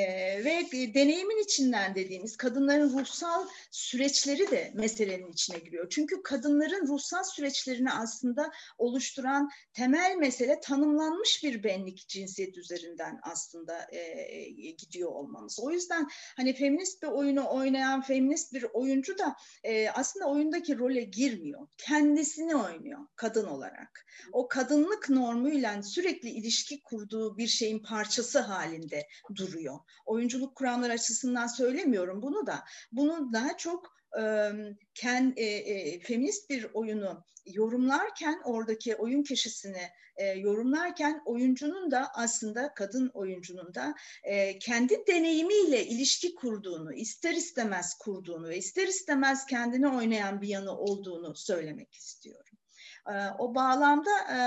ve 0.45 0.65
deneyimin 0.93 1.43
içinden 1.43 1.95
dediğimiz 1.95 2.37
kadınların 2.37 2.99
ruhsal 2.99 3.47
süreçleri 3.71 4.51
de 4.51 4.71
meselenin 4.75 5.31
içine 5.31 5.59
giriyor. 5.59 5.89
Çünkü 5.89 6.23
kadınların 6.23 6.87
ruhsal 6.87 7.23
süreçlerini 7.23 7.91
aslında 7.91 8.51
oluşturan 8.77 9.49
temel 9.73 10.15
mesele 10.15 10.59
tanımlanmış 10.59 11.43
bir 11.43 11.63
benlik 11.63 12.07
cinsiyet 12.07 12.57
üzerinden 12.57 13.19
aslında 13.23 13.87
e, 13.91 14.49
gidiyor 14.71 15.11
olmamız. 15.11 15.59
O 15.59 15.71
yüzden 15.71 16.07
hani 16.37 16.53
feminist 16.53 17.03
bir 17.03 17.07
oyunu 17.07 17.49
oynayan 17.49 18.01
feminist 18.01 18.53
bir 18.53 18.65
oyuncu 18.73 19.17
da 19.17 19.35
e, 19.63 19.89
aslında 19.89 20.25
oyundaki 20.25 20.77
role 20.77 21.01
girmiyor. 21.01 21.67
Kendisini 21.77 22.55
oynuyor 22.55 22.99
kadın 23.15 23.47
olarak. 23.47 24.05
O 24.31 24.47
kadınlık 24.47 25.09
normuyla 25.09 25.83
sürekli 25.83 26.29
ilişki 26.29 26.81
kurduğu 26.83 27.37
bir 27.37 27.47
şeyin 27.47 27.79
parçası 27.79 28.39
halinde 28.39 29.07
duruyor. 29.35 29.48
Oyunculuk 30.05 30.55
kuramları 30.55 30.93
açısından 30.93 31.47
söylemiyorum 31.47 32.21
bunu 32.21 32.47
da. 32.47 32.63
Bunu 32.91 33.33
daha 33.33 33.57
çok 33.57 33.99
e, 34.21 34.51
ken, 34.93 35.33
e, 35.37 35.45
e, 35.45 35.99
feminist 35.99 36.49
bir 36.49 36.67
oyunu 36.73 37.23
yorumlarken 37.45 38.41
oradaki 38.45 38.95
oyun 38.95 39.23
kişisini 39.23 39.89
e, 40.19 40.25
yorumlarken 40.25 41.21
oyuncunun 41.25 41.91
da 41.91 42.11
aslında 42.13 42.73
kadın 42.73 43.11
oyuncunun 43.13 43.73
da 43.73 43.95
e, 44.23 44.59
kendi 44.59 45.07
deneyimiyle 45.07 45.85
ilişki 45.85 46.35
kurduğunu, 46.35 46.93
ister 46.93 47.33
istemez 47.33 47.97
kurduğunu 47.99 48.49
ve 48.49 48.57
ister 48.57 48.87
istemez 48.87 49.45
kendini 49.45 49.87
oynayan 49.87 50.41
bir 50.41 50.47
yanı 50.47 50.77
olduğunu 50.77 51.35
söylemek 51.35 51.93
istiyorum. 51.93 52.48
Ee, 53.09 53.13
o 53.39 53.55
bağlamda 53.55 54.09
e, 54.09 54.39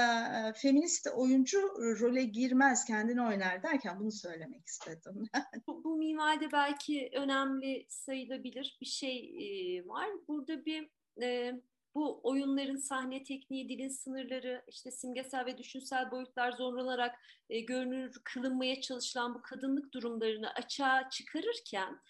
feminist 0.53 1.07
oyuncu 1.15 1.59
role 2.01 2.25
girmez, 2.25 2.85
kendini 2.85 3.23
oynar 3.23 3.63
derken 3.63 4.01
bunu 4.01 4.13
söylemek 4.13 4.67
istedim. 4.67 5.25
bu, 5.67 5.85
bu 5.85 5.97
minvalde 5.97 6.53
belki 6.53 7.11
önemli 7.15 7.87
sayılabilir 7.89 8.79
bir 8.81 8.87
şey 8.87 9.19
e, 9.19 9.87
var. 9.89 10.09
Burada 10.29 10.65
bir 10.65 10.91
e, 11.23 11.61
bu 11.95 12.21
oyunların 12.23 12.77
sahne 12.77 13.25
tekniği, 13.25 13.69
dilin 13.69 13.89
sınırları, 13.89 14.65
işte 14.69 14.91
simgesel 14.91 15.47
ve 15.47 15.59
düşünsel 15.59 16.11
boyutlar 16.11 16.53
zorlanarak 16.53 17.15
e, 17.51 17.61
görünür 17.61 18.21
kılınmaya 18.25 18.81
çalışılan 18.81 19.35
bu 19.35 19.43
kadınlık 19.43 19.95
durumlarını 19.95 20.51
açığa 20.51 21.11
çıkarırken 21.11 22.01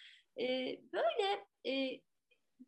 e, 0.40 0.46
böyle 0.92 1.46
e, 1.66 2.00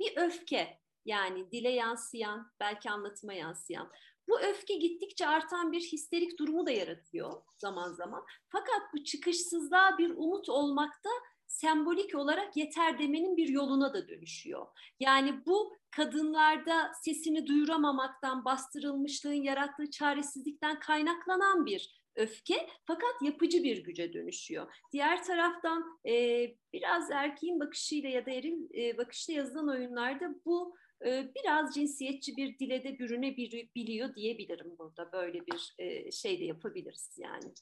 bir 0.01 0.17
öfke 0.17 0.84
yani 1.05 1.51
dile 1.51 1.71
yansıyan, 1.71 2.53
belki 2.61 2.91
anlatıma 2.91 3.33
yansıyan. 3.33 3.91
Bu 4.29 4.41
öfke 4.41 4.75
gittikçe 4.75 5.27
artan 5.27 5.73
bir 5.73 5.81
histerik 5.81 6.39
durumu 6.39 6.67
da 6.67 6.71
yaratıyor 6.71 7.43
zaman 7.57 7.93
zaman. 7.93 8.25
Fakat 8.49 8.83
bu 8.95 9.05
çıkışsızlığa 9.05 9.99
bir 9.99 10.11
umut 10.11 10.49
olmakta 10.49 11.11
sembolik 11.47 12.15
olarak 12.15 12.57
yeter 12.57 12.99
demenin 12.99 13.37
bir 13.37 13.49
yoluna 13.49 13.95
da 13.95 14.09
dönüşüyor. 14.09 14.67
Yani 15.01 15.47
bu 15.47 15.77
kadınlarda 15.91 16.93
sesini 17.03 17.47
duyuramamaktan, 17.47 18.45
bastırılmışlığın 18.45 19.33
yarattığı 19.33 19.91
çaresizlikten 19.91 20.81
kaynaklanan 20.81 21.67
bir 21.67 22.05
öfke 22.17 22.69
fakat 22.85 23.23
yapıcı 23.23 23.65
bir 23.65 23.85
güce 23.85 24.13
dönüşüyor. 24.13 24.75
Diğer 24.93 25.25
taraftan 25.25 25.99
e, 26.07 26.47
biraz 26.73 27.11
erkeğin 27.11 27.61
bakışıyla 27.61 28.09
ya 28.09 28.27
da 28.27 28.31
eril 28.31 28.59
e, 28.75 28.99
bakışla 28.99 29.33
yazılan 29.33 29.69
oyunlarda 29.69 30.35
bu 30.45 30.77
biraz 31.03 31.75
cinsiyetçi 31.75 32.37
bir 32.37 32.59
dile 32.59 32.85
de 32.85 32.99
bürünebiliyor 32.99 34.15
diyebilirim 34.15 34.79
burada. 34.79 35.13
Böyle 35.13 35.41
bir 35.47 35.75
şey 36.13 36.41
de 36.41 36.45
yapabiliriz 36.45 37.19
yani. 37.19 37.53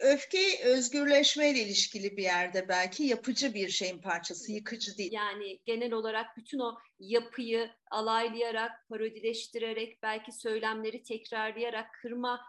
Öfke 0.00 0.64
özgürleşmeyle 0.64 1.58
ilişkili 1.60 2.16
bir 2.16 2.22
yerde 2.22 2.68
belki 2.68 3.04
yapıcı 3.04 3.54
bir 3.54 3.68
şeyin 3.68 3.98
parçası, 3.98 4.52
yıkıcı 4.52 4.98
değil. 4.98 5.12
Yani 5.12 5.58
genel 5.64 5.92
olarak 5.92 6.36
bütün 6.36 6.58
o 6.58 6.74
yapıyı 6.98 7.70
alaylayarak, 7.90 8.88
parodileştirerek, 8.88 10.02
belki 10.02 10.32
söylemleri 10.32 11.02
tekrarlayarak 11.02 11.86
kırma 12.02 12.40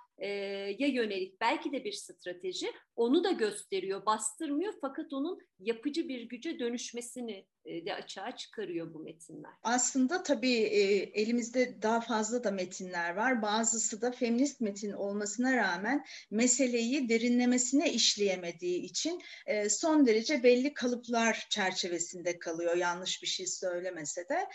ya 0.79 0.87
yönelik 0.87 1.41
belki 1.41 1.71
de 1.71 1.83
bir 1.83 1.91
strateji 1.91 2.71
onu 2.95 3.23
da 3.23 3.31
gösteriyor, 3.31 4.05
bastırmıyor 4.05 4.73
fakat 4.81 5.13
onun 5.13 5.39
yapıcı 5.59 6.09
bir 6.09 6.21
güce 6.21 6.59
dönüşmesini 6.59 7.45
de 7.65 7.93
açığa 7.93 8.35
çıkarıyor 8.35 8.93
bu 8.93 8.99
metinler. 8.99 9.51
Aslında 9.63 10.23
tabii 10.23 10.57
e, 10.57 10.81
elimizde 11.21 11.81
daha 11.81 12.01
fazla 12.01 12.43
da 12.43 12.51
metinler 12.51 13.15
var. 13.15 13.41
Bazısı 13.41 14.01
da 14.01 14.11
feminist 14.11 14.61
metin 14.61 14.91
olmasına 14.91 15.57
rağmen 15.57 16.05
meseleyi 16.31 17.09
derinlemesine 17.09 17.93
işleyemediği 17.93 18.81
için 18.81 19.21
e, 19.45 19.69
son 19.69 20.07
derece 20.07 20.43
belli 20.43 20.73
kalıplar 20.73 21.47
çerçevesinde 21.49 22.39
kalıyor. 22.39 22.77
Yanlış 22.77 23.21
bir 23.21 23.27
şey 23.27 23.47
söylemese 23.47 24.25
de. 24.29 24.47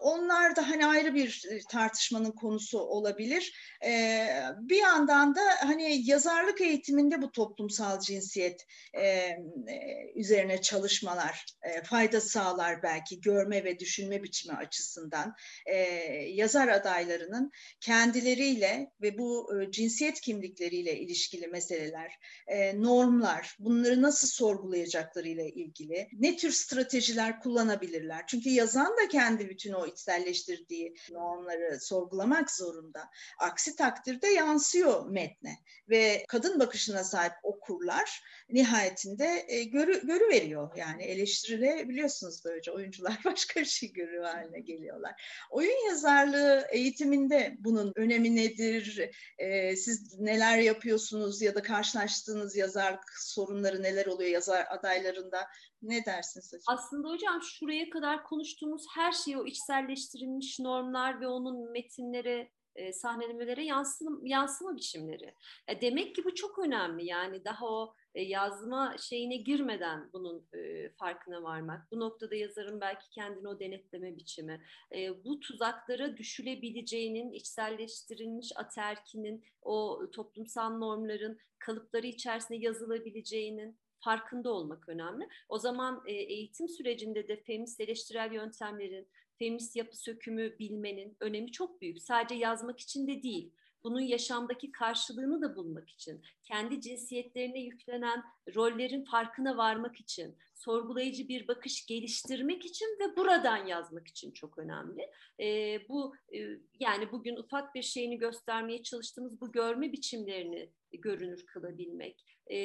Onlar 0.00 0.56
da 0.56 0.68
hani 0.68 0.86
ayrı 0.86 1.14
bir 1.14 1.44
tartışmanın 1.70 2.32
konusu 2.32 2.78
olabilir. 2.78 3.76
Bir 4.60 4.76
yandan 4.76 5.34
da 5.34 5.40
hani 5.60 6.10
yazarlık 6.10 6.60
eğitiminde 6.60 7.22
bu 7.22 7.32
toplumsal 7.32 8.00
cinsiyet 8.00 8.66
üzerine 10.14 10.60
çalışmalar 10.60 11.49
e, 11.62 11.82
fayda 11.82 12.20
sağlar 12.20 12.82
belki 12.82 13.20
görme 13.20 13.64
ve 13.64 13.78
düşünme 13.78 14.22
biçimi 14.22 14.56
açısından 14.56 15.34
e, 15.66 15.76
yazar 16.28 16.68
adaylarının 16.68 17.52
kendileriyle 17.80 18.92
ve 19.02 19.18
bu 19.18 19.60
e, 19.60 19.70
cinsiyet 19.70 20.20
kimlikleriyle 20.20 20.98
ilişkili 20.98 21.46
meseleler, 21.46 22.18
e, 22.46 22.82
normlar, 22.82 23.56
bunları 23.58 24.02
nasıl 24.02 24.28
sorgulayacaklarıyla 24.28 25.44
ilgili 25.44 26.08
ne 26.12 26.36
tür 26.36 26.52
stratejiler 26.52 27.40
kullanabilirler? 27.40 28.26
Çünkü 28.26 28.50
yazan 28.50 28.96
da 29.04 29.08
kendi 29.08 29.48
bütün 29.48 29.72
o 29.72 29.86
içselleştirdiği 29.86 30.94
normları 31.10 31.80
sorgulamak 31.80 32.50
zorunda. 32.50 33.10
Aksi 33.38 33.76
takdirde 33.76 34.28
yansıyor 34.28 35.06
metne 35.10 35.58
ve 35.88 36.24
kadın 36.28 36.60
bakışına 36.60 37.04
sahip 37.04 37.32
okurlar 37.70 38.22
nihayetinde 38.48 39.44
e, 39.48 39.64
görü, 39.64 40.06
görü 40.06 40.28
veriyor 40.28 40.70
yani 40.76 41.02
eleştirilebiliyorsunuz 41.02 42.44
böylece 42.44 42.72
oyuncular 42.72 43.18
başka 43.24 43.60
bir 43.60 43.66
şey 43.66 43.92
görüyor 43.92 44.24
haline 44.24 44.60
geliyorlar. 44.60 45.46
Oyun 45.50 45.88
yazarlığı 45.88 46.66
eğitiminde 46.70 47.56
bunun 47.58 47.92
önemi 47.96 48.36
nedir? 48.36 49.10
E, 49.38 49.76
siz 49.76 50.20
neler 50.20 50.58
yapıyorsunuz 50.58 51.42
ya 51.42 51.54
da 51.54 51.62
karşılaştığınız 51.62 52.56
yazarlık 52.56 53.12
sorunları 53.18 53.82
neler 53.82 54.06
oluyor 54.06 54.30
yazar 54.30 54.66
adaylarında? 54.70 55.46
Ne 55.82 56.04
dersiniz 56.06 56.52
hocam? 56.52 56.78
Aslında 56.78 57.08
hocam 57.08 57.42
şuraya 57.42 57.90
kadar 57.90 58.24
konuştuğumuz 58.24 58.86
her 58.94 59.12
şey 59.12 59.36
o 59.36 59.46
içselleştirilmiş 59.46 60.58
normlar 60.60 61.20
ve 61.20 61.26
onun 61.26 61.72
metinlere 61.72 62.50
e, 62.74 62.92
sahnelemelere 62.92 63.64
yansıma, 63.64 64.18
yansıma 64.22 64.76
biçimleri. 64.76 65.34
E, 65.68 65.80
demek 65.80 66.14
ki 66.14 66.24
bu 66.24 66.34
çok 66.34 66.58
önemli 66.58 67.04
yani 67.06 67.44
daha 67.44 67.66
o 67.66 67.94
e, 68.14 68.22
yazma 68.22 68.96
şeyine 68.98 69.36
girmeden 69.36 70.10
bunun 70.12 70.48
e, 70.54 70.88
farkına 70.88 71.42
varmak. 71.42 71.92
Bu 71.92 72.00
noktada 72.00 72.34
yazarın 72.34 72.80
belki 72.80 73.10
kendini 73.10 73.48
o 73.48 73.60
denetleme 73.60 74.16
biçimi. 74.16 74.62
E, 74.94 75.24
bu 75.24 75.40
tuzaklara 75.40 76.16
düşülebileceğinin, 76.16 77.32
içselleştirilmiş 77.32 78.52
aterkinin, 78.56 79.44
o 79.62 80.06
toplumsal 80.12 80.70
normların 80.78 81.38
kalıpları 81.58 82.06
içerisinde 82.06 82.58
yazılabileceğinin 82.58 83.78
farkında 84.00 84.52
olmak 84.52 84.88
önemli. 84.88 85.28
O 85.48 85.58
zaman 85.58 86.02
e, 86.06 86.12
eğitim 86.12 86.68
sürecinde 86.68 87.28
de 87.28 87.42
feminist 87.42 87.80
eleştirel 87.80 88.32
yöntemlerin, 88.32 89.08
feminist 89.40 89.76
yapı 89.76 89.96
sökümü 89.96 90.58
bilmenin 90.58 91.16
önemi 91.20 91.52
çok 91.52 91.80
büyük. 91.80 92.02
Sadece 92.02 92.34
yazmak 92.34 92.80
için 92.80 93.06
de 93.06 93.22
değil 93.22 93.52
bunun 93.84 94.00
yaşamdaki 94.00 94.72
karşılığını 94.72 95.42
da 95.42 95.56
bulmak 95.56 95.90
için, 95.90 96.22
kendi 96.44 96.80
cinsiyetlerine 96.80 97.60
yüklenen 97.60 98.24
rollerin 98.54 99.04
farkına 99.04 99.56
varmak 99.56 100.00
için, 100.00 100.36
sorgulayıcı 100.60 101.28
bir 101.28 101.48
bakış 101.48 101.86
geliştirmek 101.86 102.64
için 102.64 102.86
ve 103.00 103.16
buradan 103.16 103.66
yazmak 103.66 104.06
için 104.06 104.32
çok 104.32 104.58
önemli. 104.58 105.10
E, 105.40 105.78
bu 105.88 106.14
e, 106.34 106.38
yani 106.80 107.12
bugün 107.12 107.36
ufak 107.36 107.74
bir 107.74 107.82
şeyini 107.82 108.18
göstermeye 108.18 108.82
çalıştığımız 108.82 109.40
bu 109.40 109.52
görme 109.52 109.92
biçimlerini 109.92 110.70
görünür 110.92 111.46
kılabilmek, 111.46 112.24
e, 112.50 112.56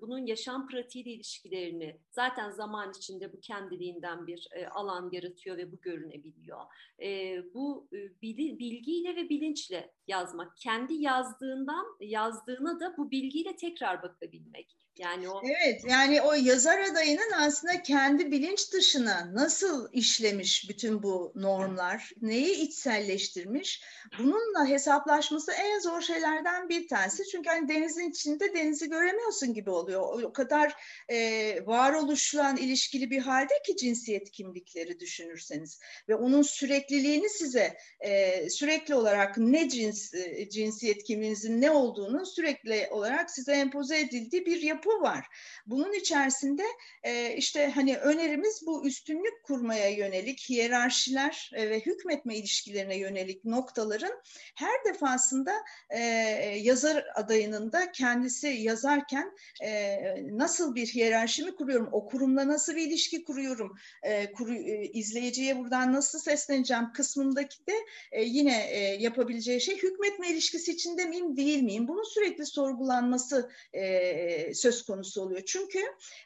bunun 0.00 0.26
yaşam 0.26 0.68
pratiğiyle 0.68 1.10
ilişkilerini 1.10 2.00
zaten 2.10 2.50
zaman 2.50 2.92
içinde 2.98 3.32
bu 3.32 3.40
kendiliğinden 3.40 4.26
bir 4.26 4.48
e, 4.52 4.68
alan 4.68 5.10
yaratıyor 5.12 5.56
ve 5.56 5.72
bu 5.72 5.80
görünebiliyor. 5.80 6.60
E, 7.02 7.38
bu 7.54 7.88
e, 7.92 8.20
bilgiyle 8.20 9.16
ve 9.16 9.28
bilinçle 9.28 9.94
yazmak, 10.06 10.56
kendi 10.56 10.94
yazdığından 10.94 11.86
yazdığına 12.00 12.80
da 12.80 12.94
bu 12.96 13.10
bilgiyle 13.10 13.56
tekrar 13.56 14.02
bakabilmek. 14.02 14.85
Yani 14.98 15.28
o 15.30 15.42
Evet, 15.44 15.82
yani 15.88 16.22
o 16.22 16.32
yazar 16.32 16.80
adayının 16.80 17.32
aslında 17.32 17.82
kendi 17.82 18.30
bilinç 18.32 18.72
dışına 18.72 19.34
nasıl 19.34 19.88
işlemiş 19.92 20.68
bütün 20.68 21.02
bu 21.02 21.32
normlar, 21.34 22.12
neyi 22.22 22.54
içselleştirmiş, 22.54 23.82
bununla 24.18 24.68
hesaplaşması 24.68 25.52
en 25.52 25.78
zor 25.78 26.00
şeylerden 26.00 26.68
bir 26.68 26.88
tanesi. 26.88 27.22
Çünkü 27.32 27.48
hani 27.48 27.68
denizin 27.68 28.10
içinde 28.10 28.54
denizi 28.54 28.90
göremiyorsun 28.90 29.54
gibi 29.54 29.70
oluyor. 29.70 30.22
O 30.22 30.32
kadar 30.32 30.74
e, 31.08 31.66
varoluşla 31.66 32.54
ilişkili 32.60 33.10
bir 33.10 33.20
halde 33.20 33.54
ki 33.66 33.76
cinsiyet 33.76 34.30
kimlikleri 34.30 35.00
düşünürseniz 35.00 35.80
ve 36.08 36.14
onun 36.14 36.42
sürekliliğini 36.42 37.28
size 37.28 37.76
e, 38.00 38.50
sürekli 38.50 38.94
olarak 38.94 39.38
ne 39.38 39.68
cins 39.68 40.14
e, 40.14 40.48
cinsiyet 40.50 41.04
kimliğinizin 41.04 41.60
ne 41.60 41.70
olduğunu 41.70 42.26
sürekli 42.26 42.88
olarak 42.90 43.30
size 43.30 43.52
empoze 43.52 44.00
edildiği 44.00 44.46
bir 44.46 44.62
yapı 44.62 44.85
yapı 44.86 45.02
var. 45.02 45.26
Bunun 45.66 45.92
içerisinde 45.92 46.62
e, 47.02 47.36
işte 47.36 47.66
hani 47.74 47.96
önerimiz 47.96 48.62
bu 48.66 48.86
üstünlük 48.86 49.42
kurmaya 49.42 49.88
yönelik 49.88 50.40
hiyerarşiler 50.48 51.50
e, 51.54 51.70
ve 51.70 51.80
hükmetme 51.80 52.36
ilişkilerine 52.36 52.96
yönelik 52.96 53.44
noktaların 53.44 54.22
her 54.54 54.84
defasında 54.84 55.52
e, 55.90 56.00
yazar 56.62 57.04
adayının 57.14 57.72
da 57.72 57.92
kendisi 57.92 58.48
yazarken 58.48 59.32
e, 59.62 59.98
nasıl 60.30 60.74
bir 60.74 60.86
hiyerarşimi 60.86 61.54
kuruyorum, 61.54 61.88
o 61.92 62.06
kurumla 62.06 62.48
nasıl 62.48 62.76
bir 62.76 62.86
ilişki 62.86 63.24
kuruyorum, 63.24 63.76
e, 64.02 64.32
kuru, 64.32 64.54
e, 64.54 64.84
izleyiciye 64.84 65.58
buradan 65.58 65.92
nasıl 65.92 66.18
sesleneceğim 66.18 66.92
kısmındaki 66.92 67.66
de 67.66 67.74
e, 68.12 68.22
yine 68.24 68.66
e, 68.70 68.78
yapabileceği 68.78 69.60
şey 69.60 69.76
hükmetme 69.82 70.30
ilişkisi 70.30 70.72
içinde 70.72 71.04
miyim 71.04 71.36
değil 71.36 71.62
miyim? 71.62 71.88
Bunun 71.88 72.04
sürekli 72.04 72.46
sorgulanması 72.46 73.50
e, 73.72 74.54
söz 74.54 74.75
söz 74.76 74.86
konusu 74.86 75.22
oluyor. 75.22 75.42
Çünkü 75.46 75.78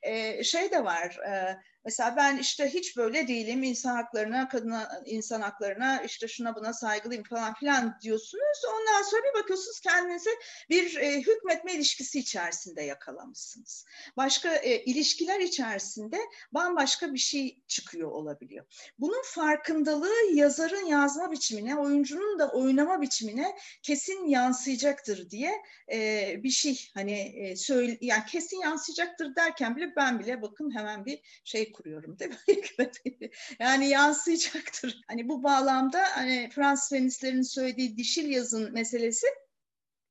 e, 0.02 0.44
şey 0.44 0.70
de 0.70 0.84
var, 0.84 1.16
e, 1.28 1.56
Mesela 1.84 2.16
ben 2.16 2.38
işte 2.38 2.68
hiç 2.68 2.96
böyle 2.96 3.28
değilim 3.28 3.62
insan 3.62 3.96
haklarına, 3.96 4.48
kadına 4.48 5.02
insan 5.06 5.40
haklarına 5.40 6.02
işte 6.02 6.28
şuna 6.28 6.56
buna 6.56 6.72
saygılıyım 6.72 7.24
falan 7.24 7.54
filan 7.54 7.98
diyorsunuz. 8.02 8.62
Ondan 8.68 9.02
sonra 9.02 9.22
bir 9.22 9.42
bakıyorsunuz 9.42 9.80
kendinizi 9.80 10.30
bir 10.70 10.96
e, 10.96 11.20
hükmetme 11.20 11.74
ilişkisi 11.74 12.18
içerisinde 12.18 12.82
yakalamışsınız. 12.82 13.84
Başka 14.16 14.54
e, 14.54 14.84
ilişkiler 14.84 15.40
içerisinde 15.40 16.18
bambaşka 16.52 17.14
bir 17.14 17.18
şey 17.18 17.60
çıkıyor 17.68 18.10
olabiliyor. 18.10 18.64
Bunun 18.98 19.22
farkındalığı 19.24 20.32
yazarın 20.34 20.86
yazma 20.86 21.32
biçimine, 21.32 21.76
oyuncunun 21.76 22.38
da 22.38 22.50
oynama 22.50 23.02
biçimine 23.02 23.56
kesin 23.82 24.26
yansıyacaktır 24.28 25.30
diye 25.30 25.62
e, 25.92 26.34
bir 26.42 26.50
şey 26.50 26.90
hani 26.94 27.18
e, 27.20 27.56
söyle 27.56 27.98
yani 28.00 28.24
kesin 28.26 28.60
yansıyacaktır 28.60 29.36
derken 29.36 29.76
bile 29.76 29.92
ben 29.96 30.20
bile 30.20 30.42
bakın 30.42 30.76
hemen 30.76 31.04
bir 31.06 31.20
şey 31.44 31.69
kuruyorum 31.72 32.18
değil 32.18 32.30
mi? 32.30 33.30
yani 33.60 33.88
yansıyacaktır. 33.88 35.00
Hani 35.08 35.28
bu 35.28 35.42
bağlamda 35.42 36.02
hani 36.12 36.50
Fransız 36.54 36.88
feministlerin 36.88 37.42
söylediği 37.42 37.96
dişil 37.96 38.30
yazın 38.30 38.72
meselesi 38.72 39.26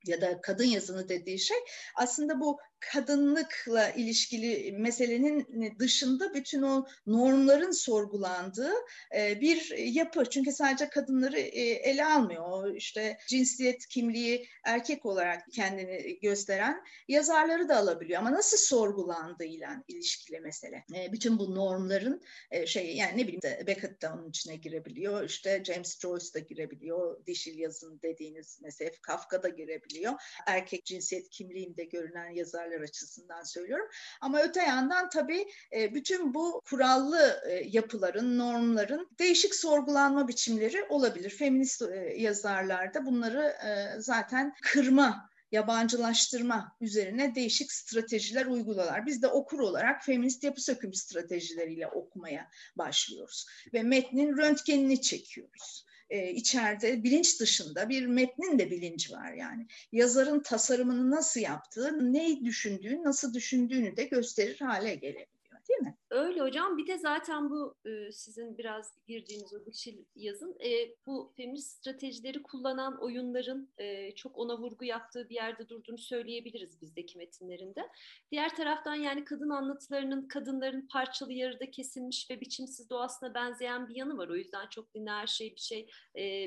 ya 0.06 0.22
da 0.22 0.42
kadın 0.42 0.66
yazını 0.66 1.10
dediği 1.10 1.40
şey 1.40 1.58
aslında 1.96 2.40
bu 2.40 2.60
kadınlıkla 2.80 3.90
ilişkili 3.90 4.72
meselenin 4.72 5.76
dışında 5.80 6.34
bütün 6.34 6.62
o 6.62 6.86
normların 7.08 7.72
sorgulandığı 7.72 8.74
e, 9.16 9.42
bir 9.42 9.78
yapı. 9.78 10.26
Çünkü 10.30 10.52
sadece 10.52 10.90
kadınları 10.90 11.40
e, 11.40 11.62
ele 11.62 12.06
almıyor. 12.06 12.76
İşte 12.76 13.18
cinsiyet 13.28 13.88
kimliği 13.88 14.48
erkek 14.64 15.06
olarak 15.06 15.52
kendini 15.52 16.20
gösteren 16.20 16.84
yazarları 17.08 17.70
da 17.70 17.78
alabiliyor. 17.78 18.20
Ama 18.20 18.32
nasıl 18.32 18.58
sorgulandığıyla 18.58 19.84
ilişkili 19.88 20.40
mesele. 20.40 20.86
E, 20.96 21.12
bütün 21.12 21.40
bu 21.40 21.56
normların 21.56 22.22
şey 22.66 22.96
yani 22.96 23.18
ne 23.18 23.28
bileyim 23.28 23.68
Beckett 23.68 24.02
de 24.02 24.10
onun 24.10 24.30
içine 24.30 24.56
girebiliyor. 24.56 25.24
İşte 25.24 25.64
James 25.64 26.00
Joyce 26.00 26.34
da 26.34 26.40
girebiliyor. 26.40 27.26
Dişil 27.26 27.58
yazın 27.58 28.00
dediğiniz 28.04 28.60
mesela 28.62 28.92
Kafka 29.02 29.44
da 29.44 29.50
girebiliyor. 29.50 30.14
Erkek 30.48 30.86
cinsiyet 30.86 31.30
kimliğinde 31.30 31.84
görünen 31.84 32.30
yazar 32.30 32.69
yazarlar 32.70 32.82
açısından 32.82 33.44
söylüyorum. 33.44 33.88
Ama 34.22 34.42
öte 34.42 34.62
yandan 34.62 35.10
tabii 35.10 35.46
e, 35.74 35.94
bütün 35.94 36.34
bu 36.34 36.62
kurallı 36.70 37.42
e, 37.48 37.64
yapıların, 37.68 38.38
normların 38.38 39.10
değişik 39.20 39.56
sorgulanma 39.56 40.28
biçimleri 40.28 40.84
olabilir. 40.90 41.30
Feminist 41.30 41.82
e, 41.82 42.14
yazarlarda 42.18 43.06
bunları 43.06 43.56
zaten 44.00 44.54
kırma 44.62 45.30
yabancılaştırma 45.52 46.76
üzerine 46.82 47.36
değişik 47.36 47.72
stratejiler 47.72 48.46
uyguluyorlar. 48.46 49.06
Biz 49.06 49.22
de 49.22 49.28
okur 49.28 49.60
olarak 49.60 50.04
feminist 50.04 50.44
yapı 50.44 50.62
söküm 50.62 50.94
stratejileriyle 50.94 51.88
okumaya 51.88 52.50
başlıyoruz 52.76 53.46
ve 53.74 53.84
metnin 53.84 54.38
röntgenini 54.38 55.02
çekiyoruz 55.02 55.86
e, 56.10 56.32
içeride 56.32 57.04
bilinç 57.04 57.40
dışında 57.40 57.90
bir 57.90 58.06
metnin 58.06 58.60
de 58.60 58.72
bilinci 58.72 59.12
var 59.12 59.34
yani. 59.34 59.68
Yazarın 59.92 60.40
tasarımını 60.40 61.12
nasıl 61.12 61.40
yaptığı, 61.40 62.14
neyi 62.14 62.46
düşündüğü, 62.46 63.04
nasıl 63.04 63.34
düşündüğünü 63.34 63.98
de 63.98 64.04
gösterir 64.04 64.60
hale 64.60 64.96
gelebilir 64.96 65.39
değil 65.70 65.82
mi? 65.82 65.98
Öyle 66.10 66.42
hocam. 66.42 66.78
Bir 66.78 66.88
de 66.88 66.98
zaten 66.98 67.50
bu 67.50 67.76
e, 67.86 68.12
sizin 68.12 68.58
biraz 68.58 68.94
girdiğiniz 69.08 69.54
o 69.54 69.66
dişil 69.66 70.06
yazın 70.16 70.58
e, 70.66 70.96
bu 71.06 71.34
feminist 71.38 71.78
stratejileri 71.78 72.44
kullanan 72.44 73.04
oyunların 73.04 73.70
e, 73.78 74.16
çok 74.16 74.38
ona 74.38 74.58
vurgu 74.58 74.86
yaptığı 74.86 75.30
bir 75.30 75.36
yerde 75.36 75.70
durduğunu 75.70 75.98
söyleyebiliriz 75.98 76.82
bizdeki 76.82 77.18
metinlerinde. 77.18 77.90
Diğer 78.32 78.56
taraftan 78.56 78.96
yani 78.96 79.26
kadın 79.26 79.50
anlatılarının 79.50 80.28
kadınların 80.28 80.88
parçalı 80.88 81.34
yarıda 81.34 81.72
kesilmiş 81.72 82.30
ve 82.30 82.42
biçimsiz 82.42 82.90
doğasına 82.90 83.34
benzeyen 83.34 83.90
bir 83.90 83.96
yanı 83.96 84.18
var. 84.18 84.28
O 84.28 84.36
yüzden 84.36 84.68
çok 84.68 84.94
dinler 84.94 85.28
şey 85.28 85.56
bir 85.56 85.62
şey 85.62 85.90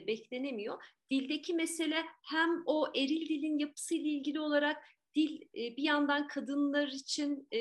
beklenemiyor. 0.06 0.82
Dildeki 1.10 1.54
mesele 1.54 2.04
hem 2.22 2.62
o 2.66 2.86
eril 2.96 3.28
dilin 3.28 3.58
yapısıyla 3.58 4.10
ilgili 4.10 4.40
olarak 4.40 4.76
dil 5.14 5.42
e, 5.42 5.76
bir 5.76 5.82
yandan 5.82 6.28
kadınlar 6.28 6.88
için 6.88 7.48
e, 7.52 7.60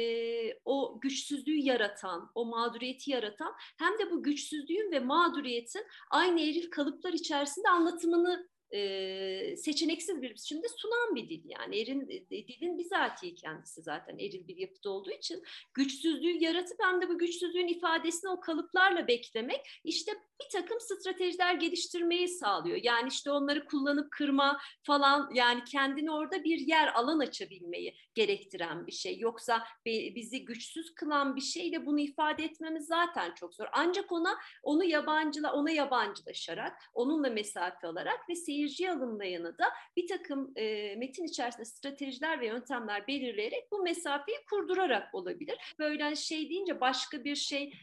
o 0.65 0.99
güçsüzlüğü 1.01 1.57
yaratan, 1.57 2.31
o 2.35 2.45
mağduriyeti 2.45 3.11
yaratan 3.11 3.53
hem 3.77 3.99
de 3.99 4.11
bu 4.11 4.23
güçsüzlüğün 4.23 4.91
ve 4.91 4.99
mağduriyetin 4.99 5.85
aynı 6.09 6.41
eril 6.41 6.71
kalıplar 6.71 7.13
içerisinde 7.13 7.69
anlatımını 7.69 8.49
e, 8.71 9.57
seçeneksiz 9.57 10.21
bir 10.21 10.29
biçimde 10.29 10.67
sunan 10.77 11.15
bir 11.15 11.29
dil 11.29 11.41
yani 11.45 11.79
erin 11.79 12.09
e, 12.09 12.47
dilin 12.47 12.77
bizatihi 12.77 13.35
kendisi 13.35 13.81
zaten 13.81 14.17
eril 14.17 14.47
bir 14.47 14.57
yapıda 14.57 14.89
olduğu 14.89 15.11
için 15.11 15.43
güçsüzlüğü 15.73 16.43
yaratıp 16.43 16.77
hem 16.83 17.01
de 17.01 17.09
bu 17.09 17.17
güçsüzlüğün 17.17 17.67
ifadesini 17.67 18.31
o 18.31 18.39
kalıplarla 18.39 19.07
beklemek 19.07 19.81
işte 19.83 20.11
bir 20.43 20.49
takım 20.59 20.79
stratejiler 20.79 21.55
geliştirmeyi 21.55 22.27
sağlıyor. 22.27 22.79
Yani 22.83 23.07
işte 23.07 23.31
onları 23.31 23.65
kullanıp 23.65 24.11
kırma 24.11 24.59
falan 24.83 25.29
yani 25.33 25.63
kendini 25.63 26.11
orada 26.11 26.43
bir 26.43 26.59
yer 26.59 26.93
alan 26.93 27.19
açabilmeyi 27.19 27.95
gerektiren 28.13 28.87
bir 28.87 28.91
şey. 28.91 29.19
Yoksa 29.19 29.63
bizi 29.85 30.45
güçsüz 30.45 30.95
kılan 30.95 31.35
bir 31.35 31.41
şeyle 31.41 31.85
bunu 31.85 31.99
ifade 31.99 32.43
etmemiz 32.43 32.87
zaten 32.87 33.33
çok 33.33 33.55
zor. 33.55 33.67
Ancak 33.73 34.11
ona 34.11 34.37
onu 34.63 34.83
yabancıla 34.83 35.53
ona 35.53 35.71
yabancılaşarak, 35.71 36.77
onunla 36.93 37.29
mesafe 37.29 37.87
alarak 37.87 38.29
ve 38.29 38.35
seyirci 38.61 38.91
alımlayanı 38.91 39.57
da 39.57 39.65
bir 39.97 40.07
takım 40.07 40.51
e, 40.55 40.95
metin 40.95 41.23
içerisinde 41.23 41.65
stratejiler 41.65 42.41
ve 42.41 42.45
yöntemler 42.45 43.07
belirleyerek 43.07 43.71
bu 43.71 43.83
mesafeyi 43.83 44.37
kurdurarak 44.49 45.15
olabilir. 45.15 45.75
Böyle 45.79 46.15
şey 46.15 46.49
deyince 46.49 46.81
başka 46.81 47.23
bir 47.23 47.35
şey 47.35 47.73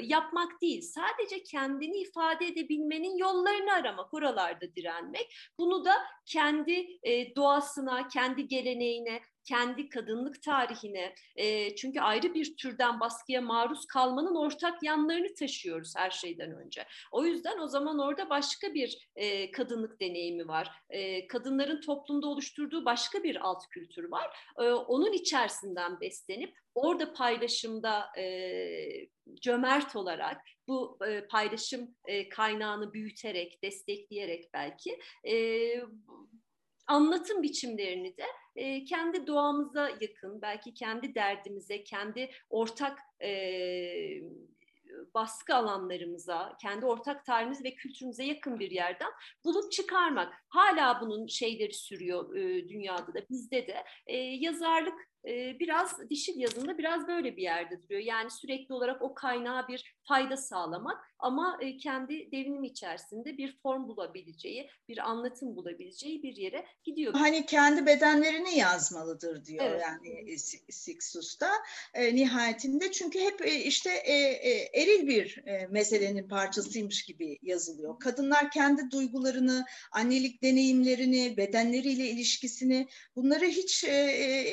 yapmak 0.00 0.62
değil, 0.62 0.82
sadece 0.82 1.42
kendini 1.42 1.96
ifade 1.96 2.46
edebilmenin 2.46 3.16
yollarını 3.16 3.72
aramak, 3.72 4.14
oralarda 4.14 4.74
direnmek. 4.76 5.36
Bunu 5.58 5.84
da 5.84 5.94
kendi 6.26 6.98
e, 7.02 7.36
doğasına, 7.36 8.08
kendi 8.08 8.48
geleneğine, 8.48 9.20
kendi 9.46 9.88
kadınlık 9.88 10.42
tarihine 10.42 11.14
e, 11.36 11.76
çünkü 11.76 12.00
ayrı 12.00 12.34
bir 12.34 12.56
türden 12.56 13.00
baskıya 13.00 13.40
maruz 13.40 13.86
kalmanın 13.86 14.34
ortak 14.34 14.82
yanlarını 14.82 15.34
taşıyoruz 15.34 15.92
her 15.96 16.10
şeyden 16.10 16.52
önce. 16.52 16.86
O 17.12 17.24
yüzden 17.24 17.58
o 17.58 17.68
zaman 17.68 17.98
orada 17.98 18.30
başka 18.30 18.74
bir 18.74 19.08
e, 19.16 19.50
kadınlık 19.50 20.00
deneyimi 20.00 20.48
var. 20.48 20.70
E, 20.90 21.26
kadınların 21.26 21.80
toplumda 21.80 22.26
oluşturduğu 22.26 22.84
başka 22.84 23.22
bir 23.22 23.36
alt 23.36 23.68
kültür 23.68 24.10
var. 24.10 24.36
E, 24.58 24.62
onun 24.62 25.12
içerisinden 25.12 26.00
beslenip 26.00 26.56
orada 26.74 27.12
paylaşımda 27.12 28.06
e, 28.18 29.08
cömert 29.40 29.96
olarak 29.96 30.40
bu 30.68 30.98
e, 31.08 31.26
paylaşım 31.26 31.94
e, 32.04 32.28
kaynağını 32.28 32.92
büyüterek, 32.92 33.62
destekleyerek 33.62 34.50
belki 34.54 34.98
e, 35.28 35.34
anlatım 36.86 37.42
biçimlerini 37.42 38.16
de 38.16 38.24
e, 38.56 38.84
kendi 38.84 39.26
doğamıza 39.26 39.90
yakın, 40.00 40.42
belki 40.42 40.74
kendi 40.74 41.14
derdimize, 41.14 41.84
kendi 41.84 42.30
ortak 42.50 42.98
e, 43.22 43.30
baskı 45.14 45.54
alanlarımıza, 45.54 46.56
kendi 46.62 46.86
ortak 46.86 47.24
tarihimiz 47.24 47.64
ve 47.64 47.74
kültürümüze 47.74 48.24
yakın 48.24 48.58
bir 48.58 48.70
yerden 48.70 49.10
bulup 49.44 49.72
çıkarmak. 49.72 50.34
Hala 50.48 51.00
bunun 51.00 51.26
şeyleri 51.26 51.74
sürüyor 51.74 52.36
e, 52.36 52.68
dünyada 52.68 53.14
da, 53.14 53.28
bizde 53.30 53.66
de. 53.66 53.84
E, 54.06 54.16
yazarlık 54.16 55.08
biraz 55.60 56.10
dişil 56.10 56.40
yazında 56.40 56.78
biraz 56.78 57.08
böyle 57.08 57.36
bir 57.36 57.42
yerde 57.42 57.82
duruyor. 57.82 58.00
Yani 58.00 58.30
sürekli 58.30 58.74
olarak 58.74 59.02
o 59.02 59.14
kaynağa 59.14 59.68
bir 59.68 59.96
fayda 60.02 60.36
sağlamak 60.36 61.06
ama 61.18 61.58
kendi 61.82 62.30
devrim 62.32 62.64
içerisinde 62.64 63.38
bir 63.38 63.58
form 63.62 63.88
bulabileceği, 63.88 64.70
bir 64.88 64.98
anlatım 64.98 65.56
bulabileceği 65.56 66.22
bir 66.22 66.36
yere 66.36 66.66
gidiyor. 66.84 67.14
Hani 67.14 67.46
kendi 67.46 67.86
bedenlerini 67.86 68.58
yazmalıdır 68.58 69.44
diyor 69.44 69.64
evet. 69.64 69.82
yani 69.82 70.38
Sixus'ta 70.70 71.50
e, 71.94 72.14
nihayetinde. 72.14 72.92
Çünkü 72.92 73.20
hep 73.20 73.46
e, 73.46 73.54
işte 73.54 73.90
e, 73.90 74.12
e, 74.12 74.82
eril 74.82 75.06
bir 75.06 75.42
e, 75.46 75.66
meselenin 75.66 76.28
parçasıymış 76.28 77.04
gibi 77.04 77.38
yazılıyor. 77.42 77.98
Kadınlar 78.00 78.50
kendi 78.50 78.90
duygularını, 78.90 79.64
annelik 79.92 80.42
deneyimlerini, 80.42 81.36
bedenleriyle 81.36 82.06
ilişkisini 82.08 82.88
bunları 83.16 83.44
hiç 83.44 83.84
e, 83.84 83.90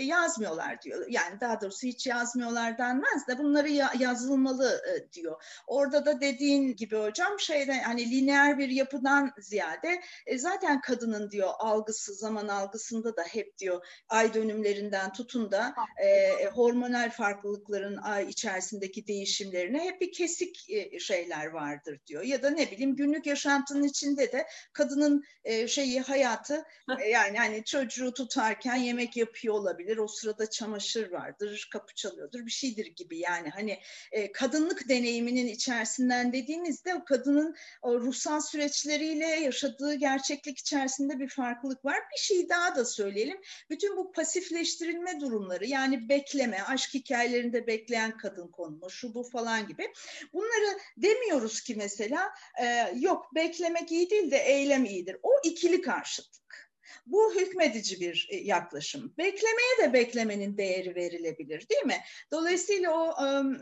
yazmıyorlar 0.03 0.62
yazmıyorlar 0.64 0.82
diyor. 0.82 1.05
Yani 1.09 1.41
daha 1.41 1.61
doğrusu 1.61 1.88
hiç 1.88 2.07
yazmıyorlar 2.07 2.78
denmez 2.78 3.28
de 3.28 3.38
bunları 3.38 3.70
ya, 3.70 3.91
yazılmalı 3.99 4.82
e, 4.89 5.11
diyor. 5.11 5.43
Orada 5.68 6.05
da 6.05 6.22
dediğin 6.22 6.76
gibi 6.76 6.97
hocam 6.97 7.39
şeyde 7.39 7.82
hani 7.82 8.11
lineer 8.11 8.57
bir 8.57 8.70
yapıdan 8.70 9.32
ziyade 9.39 10.01
e, 10.26 10.38
zaten 10.38 10.82
kadının 10.82 11.32
diyor 11.32 11.49
algısı 11.59 12.14
zaman 12.14 12.47
algısında 12.47 13.16
da 13.16 13.24
hep 13.24 13.57
diyor 13.57 13.86
ay 14.09 14.34
dönümlerinden 14.34 15.14
tutun 15.14 15.51
da 15.51 15.74
e, 16.03 16.45
hormonal 16.45 17.09
farklılıkların 17.09 17.97
ay 17.97 18.30
içerisindeki 18.30 19.07
değişimlerine 19.07 19.80
hep 19.80 20.01
bir 20.01 20.11
kesik 20.11 20.70
e, 20.70 20.99
şeyler 20.99 21.45
vardır 21.45 21.99
diyor. 22.07 22.24
Ya 22.24 22.43
da 22.43 22.49
ne 22.49 22.72
bileyim 22.72 22.95
günlük 22.95 23.26
yaşantının 23.26 23.84
içinde 23.84 24.32
de 24.32 24.47
kadının 24.74 25.24
e, 25.43 25.68
şeyi 25.68 26.01
hayatı 26.01 26.64
e, 26.99 27.09
yani 27.09 27.38
hani 27.38 27.64
çocuğu 27.64 28.14
tutarken 28.14 28.76
yemek 28.76 29.18
yapıyor 29.18 29.53
olabilir. 29.53 29.97
O 29.97 30.07
sırada 30.07 30.49
çamaşır 30.54 31.12
vardır, 31.12 31.70
kapı 31.72 31.93
çalıyordur 31.95 32.45
bir 32.45 32.51
şeydir 32.51 32.86
gibi 32.86 33.18
yani 33.18 33.49
hani 33.49 33.80
e, 34.12 34.32
kadınlık 34.32 34.89
deneyiminin 34.89 35.47
içerisinden 35.47 36.34
dediğimizde 36.34 36.95
o 36.95 37.06
kadının 37.06 37.56
o 37.82 37.99
ruhsal 37.99 38.41
süreçleriyle 38.41 39.26
yaşadığı 39.26 39.93
gerçeklik 39.93 40.60
içerisinde 40.60 41.20
bir 41.20 41.30
farklılık 41.30 41.86
var. 41.86 41.97
Bir 42.14 42.20
şey 42.20 42.49
daha 42.49 42.76
da 42.76 42.86
söyleyelim. 42.86 43.41
Bütün 43.70 43.97
bu 43.97 44.12
pasifleştirilme 44.12 45.20
durumları 45.20 45.66
yani 45.66 46.10
bekleme, 46.10 46.62
aşk 46.62 46.93
hikayelerinde 46.93 47.68
bekleyen 47.68 48.18
kadın 48.18 48.47
konumu, 48.47 48.89
şu 48.89 49.14
bu 49.14 49.24
falan 49.24 49.68
gibi. 49.68 49.93
Bunları 50.34 50.80
demiyoruz 50.97 51.62
ki 51.62 51.76
mesela 51.76 52.30
e, 52.62 52.93
yok 52.95 53.36
beklemek 53.36 53.91
iyi 53.91 54.10
değil 54.10 54.32
de 54.32 54.38
eylem 54.38 54.86
iyidir. 54.86 55.18
O 55.24 55.32
ikili 55.43 55.82
karşıtlık. 55.82 56.72
Bu 57.06 57.36
hükmedici 57.36 58.00
bir 58.00 58.28
e, 58.32 58.36
yaklaşım. 58.36 59.14
Beklemeye 59.18 59.78
de 59.84 59.94
beklemenin 59.94 60.58
değeri 60.58 60.96
verilebilir 60.96 61.70
değil 61.70 61.86
mi? 61.86 61.98
Dolayısıyla 62.32 62.91
o 62.91 63.16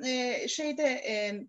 e, 0.06 0.48
şeyde 0.48 0.84
e, 0.84 1.42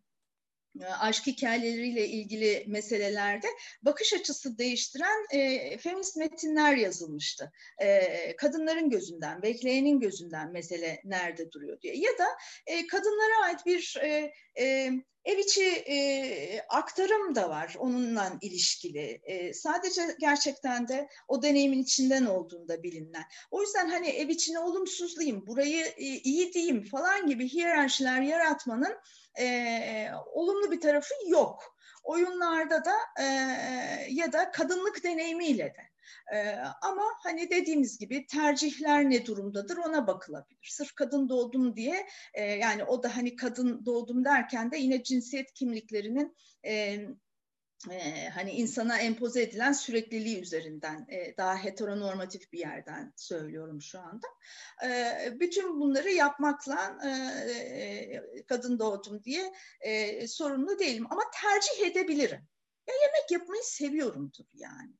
aşk 0.80 1.26
hikayeleriyle 1.26 2.08
ilgili 2.08 2.64
meselelerde 2.66 3.46
bakış 3.82 4.12
açısı 4.12 4.58
değiştiren 4.58 5.26
e, 5.32 5.78
feminist 5.78 6.16
metinler 6.16 6.76
yazılmıştı. 6.76 7.52
E, 7.82 8.36
kadınların 8.36 8.90
gözünden, 8.90 9.42
bekleyenin 9.42 10.00
gözünden 10.00 10.52
mesele 10.52 11.00
nerede 11.04 11.52
duruyor 11.52 11.80
diye. 11.80 11.96
Ya 11.96 12.18
da 12.18 12.26
e, 12.66 12.86
kadınlara 12.86 13.44
ait 13.44 13.66
bir 13.66 13.96
e, 14.02 14.32
e, 14.58 14.90
Ev 15.24 15.38
içi 15.38 15.64
e, 15.64 16.60
aktarım 16.68 17.34
da 17.34 17.50
var 17.50 17.74
onunla 17.78 18.32
ilişkili. 18.40 19.20
E, 19.24 19.54
sadece 19.54 20.16
gerçekten 20.20 20.88
de 20.88 21.08
o 21.28 21.42
deneyimin 21.42 21.82
içinden 21.82 22.24
olduğunda 22.26 22.82
bilinen. 22.82 23.24
O 23.50 23.62
yüzden 23.62 23.88
hani 23.88 24.08
ev 24.08 24.28
içine 24.28 24.58
olumsuzlayayım, 24.58 25.46
burayı 25.46 25.84
e, 25.86 26.04
iyi 26.04 26.52
diyeyim 26.52 26.84
falan 26.84 27.26
gibi 27.26 27.48
hiyerarşiler 27.48 28.20
yaratmanın 28.20 28.96
e, 29.40 30.08
olumlu 30.32 30.70
bir 30.70 30.80
tarafı 30.80 31.14
yok. 31.28 31.76
Oyunlarda 32.04 32.84
da 32.84 32.94
e, 33.20 33.24
ya 34.08 34.32
da 34.32 34.50
kadınlık 34.50 35.04
deneyimiyle 35.04 35.64
de. 35.64 35.91
Ee, 36.34 36.56
ama 36.82 37.02
hani 37.22 37.50
dediğimiz 37.50 37.98
gibi 37.98 38.26
tercihler 38.26 39.10
ne 39.10 39.26
durumdadır 39.26 39.76
ona 39.76 40.06
bakılabilir. 40.06 40.68
Sırf 40.70 40.94
kadın 40.94 41.28
doğdum 41.28 41.76
diye 41.76 42.06
e, 42.34 42.44
yani 42.44 42.84
o 42.84 43.02
da 43.02 43.16
hani 43.16 43.36
kadın 43.36 43.86
doğdum 43.86 44.24
derken 44.24 44.72
de 44.72 44.76
yine 44.76 45.02
cinsiyet 45.02 45.52
kimliklerinin 45.54 46.36
e, 46.64 46.98
e, 47.90 48.28
hani 48.28 48.50
insana 48.50 48.98
empoze 48.98 49.42
edilen 49.42 49.72
sürekliliği 49.72 50.40
üzerinden 50.40 51.06
daha 51.38 51.64
heteronormatif 51.64 52.52
bir 52.52 52.58
yerden 52.58 53.12
söylüyorum 53.16 53.82
şu 53.82 54.00
anda. 54.00 54.26
Bütün 55.40 55.80
bunları 55.80 56.10
yapmakla 56.10 56.98
kadın 58.48 58.78
doğdum 58.78 59.24
diye 59.24 59.52
sorumlu 60.26 60.78
değilim 60.78 61.06
ama 61.10 61.22
tercih 61.42 61.90
edebilirim. 61.90 62.48
Ya 62.86 62.94
yemek 62.94 63.30
yapmayı 63.30 63.62
seviyorumdur 63.62 64.44
yani. 64.54 64.92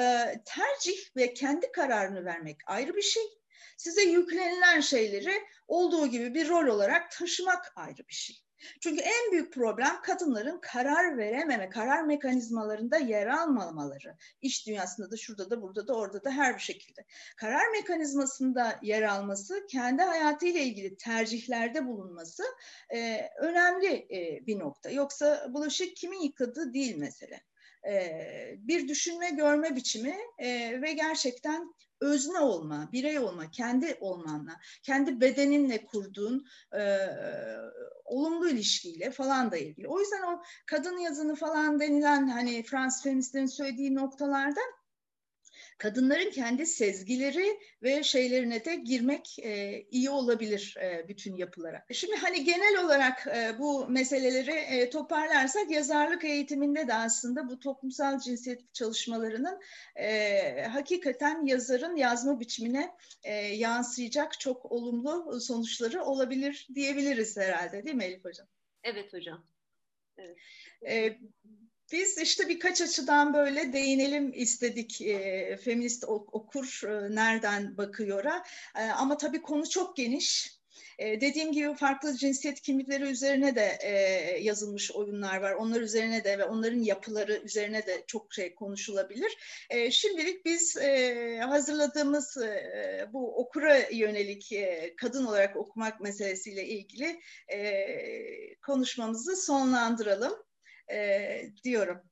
Ee, 0.00 0.42
tercih 0.44 1.16
ve 1.16 1.34
kendi 1.34 1.72
kararını 1.72 2.24
vermek 2.24 2.56
ayrı 2.66 2.96
bir 2.96 3.02
şey. 3.02 3.22
Size 3.76 4.02
yüklenilen 4.02 4.80
şeyleri 4.80 5.46
olduğu 5.68 6.06
gibi 6.06 6.34
bir 6.34 6.48
rol 6.48 6.66
olarak 6.66 7.10
taşımak 7.10 7.72
ayrı 7.76 8.08
bir 8.08 8.14
şey. 8.14 8.36
Çünkü 8.80 9.02
en 9.02 9.32
büyük 9.32 9.52
problem 9.52 10.00
kadınların 10.02 10.58
karar 10.60 11.18
verememe, 11.18 11.70
karar 11.70 12.02
mekanizmalarında 12.02 12.96
yer 12.96 13.26
almamaları. 13.26 14.16
İş 14.42 14.66
dünyasında 14.66 15.10
da 15.10 15.16
şurada 15.16 15.50
da 15.50 15.62
burada 15.62 15.88
da 15.88 15.94
orada 15.94 16.24
da 16.24 16.30
her 16.30 16.54
bir 16.54 16.60
şekilde. 16.60 17.04
Karar 17.36 17.70
mekanizmasında 17.72 18.78
yer 18.82 19.02
alması, 19.02 19.66
kendi 19.70 20.02
hayatıyla 20.02 20.60
ilgili 20.60 20.96
tercihlerde 20.96 21.86
bulunması 21.86 22.42
e, 22.94 23.30
önemli 23.38 24.06
e, 24.10 24.46
bir 24.46 24.58
nokta. 24.58 24.90
Yoksa 24.90 25.46
bulaşık 25.54 25.96
kimin 25.96 26.20
yıkadığı 26.20 26.72
değil 26.72 26.96
mesele. 26.96 27.40
E, 27.88 28.10
bir 28.58 28.88
düşünme 28.88 29.30
görme 29.30 29.76
biçimi 29.76 30.16
e, 30.38 30.82
ve 30.82 30.92
gerçekten 30.92 31.74
özne 32.00 32.40
olma, 32.40 32.88
birey 32.92 33.18
olma, 33.18 33.50
kendi 33.50 33.96
olmanla, 34.00 34.52
kendi 34.82 35.20
bedeninle 35.20 35.84
kurduğun 35.84 36.46
e, 36.72 36.98
olumlu 38.04 38.48
ilişkiyle 38.48 39.10
falan 39.10 39.50
da 39.50 39.56
ilgili. 39.56 39.88
O 39.88 40.00
yüzden 40.00 40.22
o 40.22 40.42
kadın 40.66 40.98
yazını 40.98 41.34
falan 41.34 41.80
denilen 41.80 42.28
hani 42.28 42.62
Fransız 42.62 43.02
feministlerin 43.02 43.46
söylediği 43.46 43.94
noktalarda 43.94 44.60
kadınların 45.78 46.30
kendi 46.30 46.66
sezgileri 46.66 47.58
ve 47.82 48.02
şeylerine 48.02 48.64
de 48.64 48.74
girmek 48.74 49.38
e, 49.38 49.82
iyi 49.90 50.10
olabilir 50.10 50.76
e, 50.82 51.08
bütün 51.08 51.36
yapılara. 51.36 51.84
Şimdi 51.92 52.16
hani 52.16 52.44
genel 52.44 52.84
olarak 52.84 53.26
e, 53.26 53.58
bu 53.58 53.88
meseleleri 53.88 54.50
e, 54.50 54.90
toparlarsak 54.90 55.70
yazarlık 55.70 56.24
eğitiminde 56.24 56.88
de 56.88 56.94
aslında 56.94 57.48
bu 57.48 57.60
toplumsal 57.60 58.18
cinsiyet 58.20 58.74
çalışmalarının 58.74 59.60
e, 59.96 60.62
hakikaten 60.62 61.46
yazarın 61.46 61.96
yazma 61.96 62.40
biçimine 62.40 62.90
e, 63.22 63.34
yansıyacak 63.34 64.40
çok 64.40 64.72
olumlu 64.72 65.40
sonuçları 65.40 66.02
olabilir 66.02 66.68
diyebiliriz 66.74 67.36
herhalde 67.36 67.84
değil 67.84 67.96
mi 67.96 68.04
Elif 68.04 68.24
Hocam? 68.24 68.46
Evet 68.82 69.12
hocam. 69.12 69.44
Evet. 70.18 70.36
E, 70.86 71.18
biz 71.92 72.18
işte 72.18 72.48
birkaç 72.48 72.80
açıdan 72.80 73.34
böyle 73.34 73.72
değinelim 73.72 74.32
istedik 74.34 75.00
e, 75.02 75.56
feminist 75.56 76.04
okur 76.08 76.82
e, 76.84 77.14
nereden 77.14 77.76
bakıyor'a 77.76 78.44
e, 78.76 78.82
ama 78.82 79.16
tabii 79.16 79.42
konu 79.42 79.68
çok 79.68 79.96
geniş. 79.96 80.58
E, 80.98 81.20
dediğim 81.20 81.52
gibi 81.52 81.74
farklı 81.74 82.16
cinsiyet 82.16 82.60
kimlikleri 82.60 83.04
üzerine 83.04 83.56
de 83.56 83.78
e, 83.82 83.92
yazılmış 84.40 84.92
oyunlar 84.92 85.40
var. 85.40 85.52
Onlar 85.52 85.80
üzerine 85.80 86.24
de 86.24 86.38
ve 86.38 86.44
onların 86.44 86.78
yapıları 86.78 87.36
üzerine 87.44 87.86
de 87.86 88.04
çok 88.06 88.34
şey 88.34 88.54
konuşulabilir. 88.54 89.36
E, 89.70 89.90
şimdilik 89.90 90.44
biz 90.44 90.76
e, 90.76 91.40
hazırladığımız 91.48 92.36
e, 92.36 93.08
bu 93.12 93.36
okura 93.36 93.78
yönelik 93.92 94.52
e, 94.52 94.94
kadın 94.96 95.24
olarak 95.24 95.56
okumak 95.56 96.00
meselesiyle 96.00 96.66
ilgili 96.66 97.20
e, 97.52 98.54
konuşmamızı 98.66 99.36
sonlandıralım 99.36 100.47
e, 100.92 101.52
diyorum. 101.64 102.02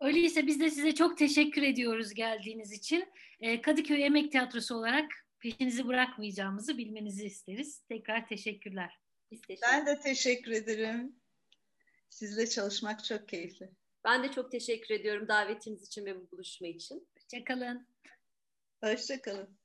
Öyleyse 0.00 0.46
biz 0.46 0.60
de 0.60 0.70
size 0.70 0.94
çok 0.94 1.18
teşekkür 1.18 1.62
ediyoruz 1.62 2.14
geldiğiniz 2.14 2.72
için. 2.72 3.08
E, 3.40 3.60
Kadıköy 3.60 4.04
Emek 4.04 4.32
Tiyatrosu 4.32 4.74
olarak 4.74 5.10
peşinizi 5.40 5.86
bırakmayacağımızı 5.86 6.78
bilmenizi 6.78 7.26
isteriz. 7.26 7.80
Tekrar 7.88 8.26
teşekkürler. 8.26 9.00
Biz 9.30 9.40
teşekkür 9.40 9.66
ben 9.72 9.86
de 9.86 10.00
teşekkür 10.00 10.52
ederim. 10.52 11.16
Sizle 12.10 12.48
çalışmak 12.48 13.04
çok 13.04 13.28
keyifli. 13.28 13.70
Ben 14.04 14.24
de 14.24 14.32
çok 14.32 14.52
teşekkür 14.52 14.94
ediyorum 14.94 15.28
davetiniz 15.28 15.86
için 15.86 16.06
ve 16.06 16.20
bu 16.20 16.30
buluşma 16.30 16.66
için. 16.66 17.08
Hoşçakalın. 17.16 17.86
Hoşçakalın. 18.84 19.59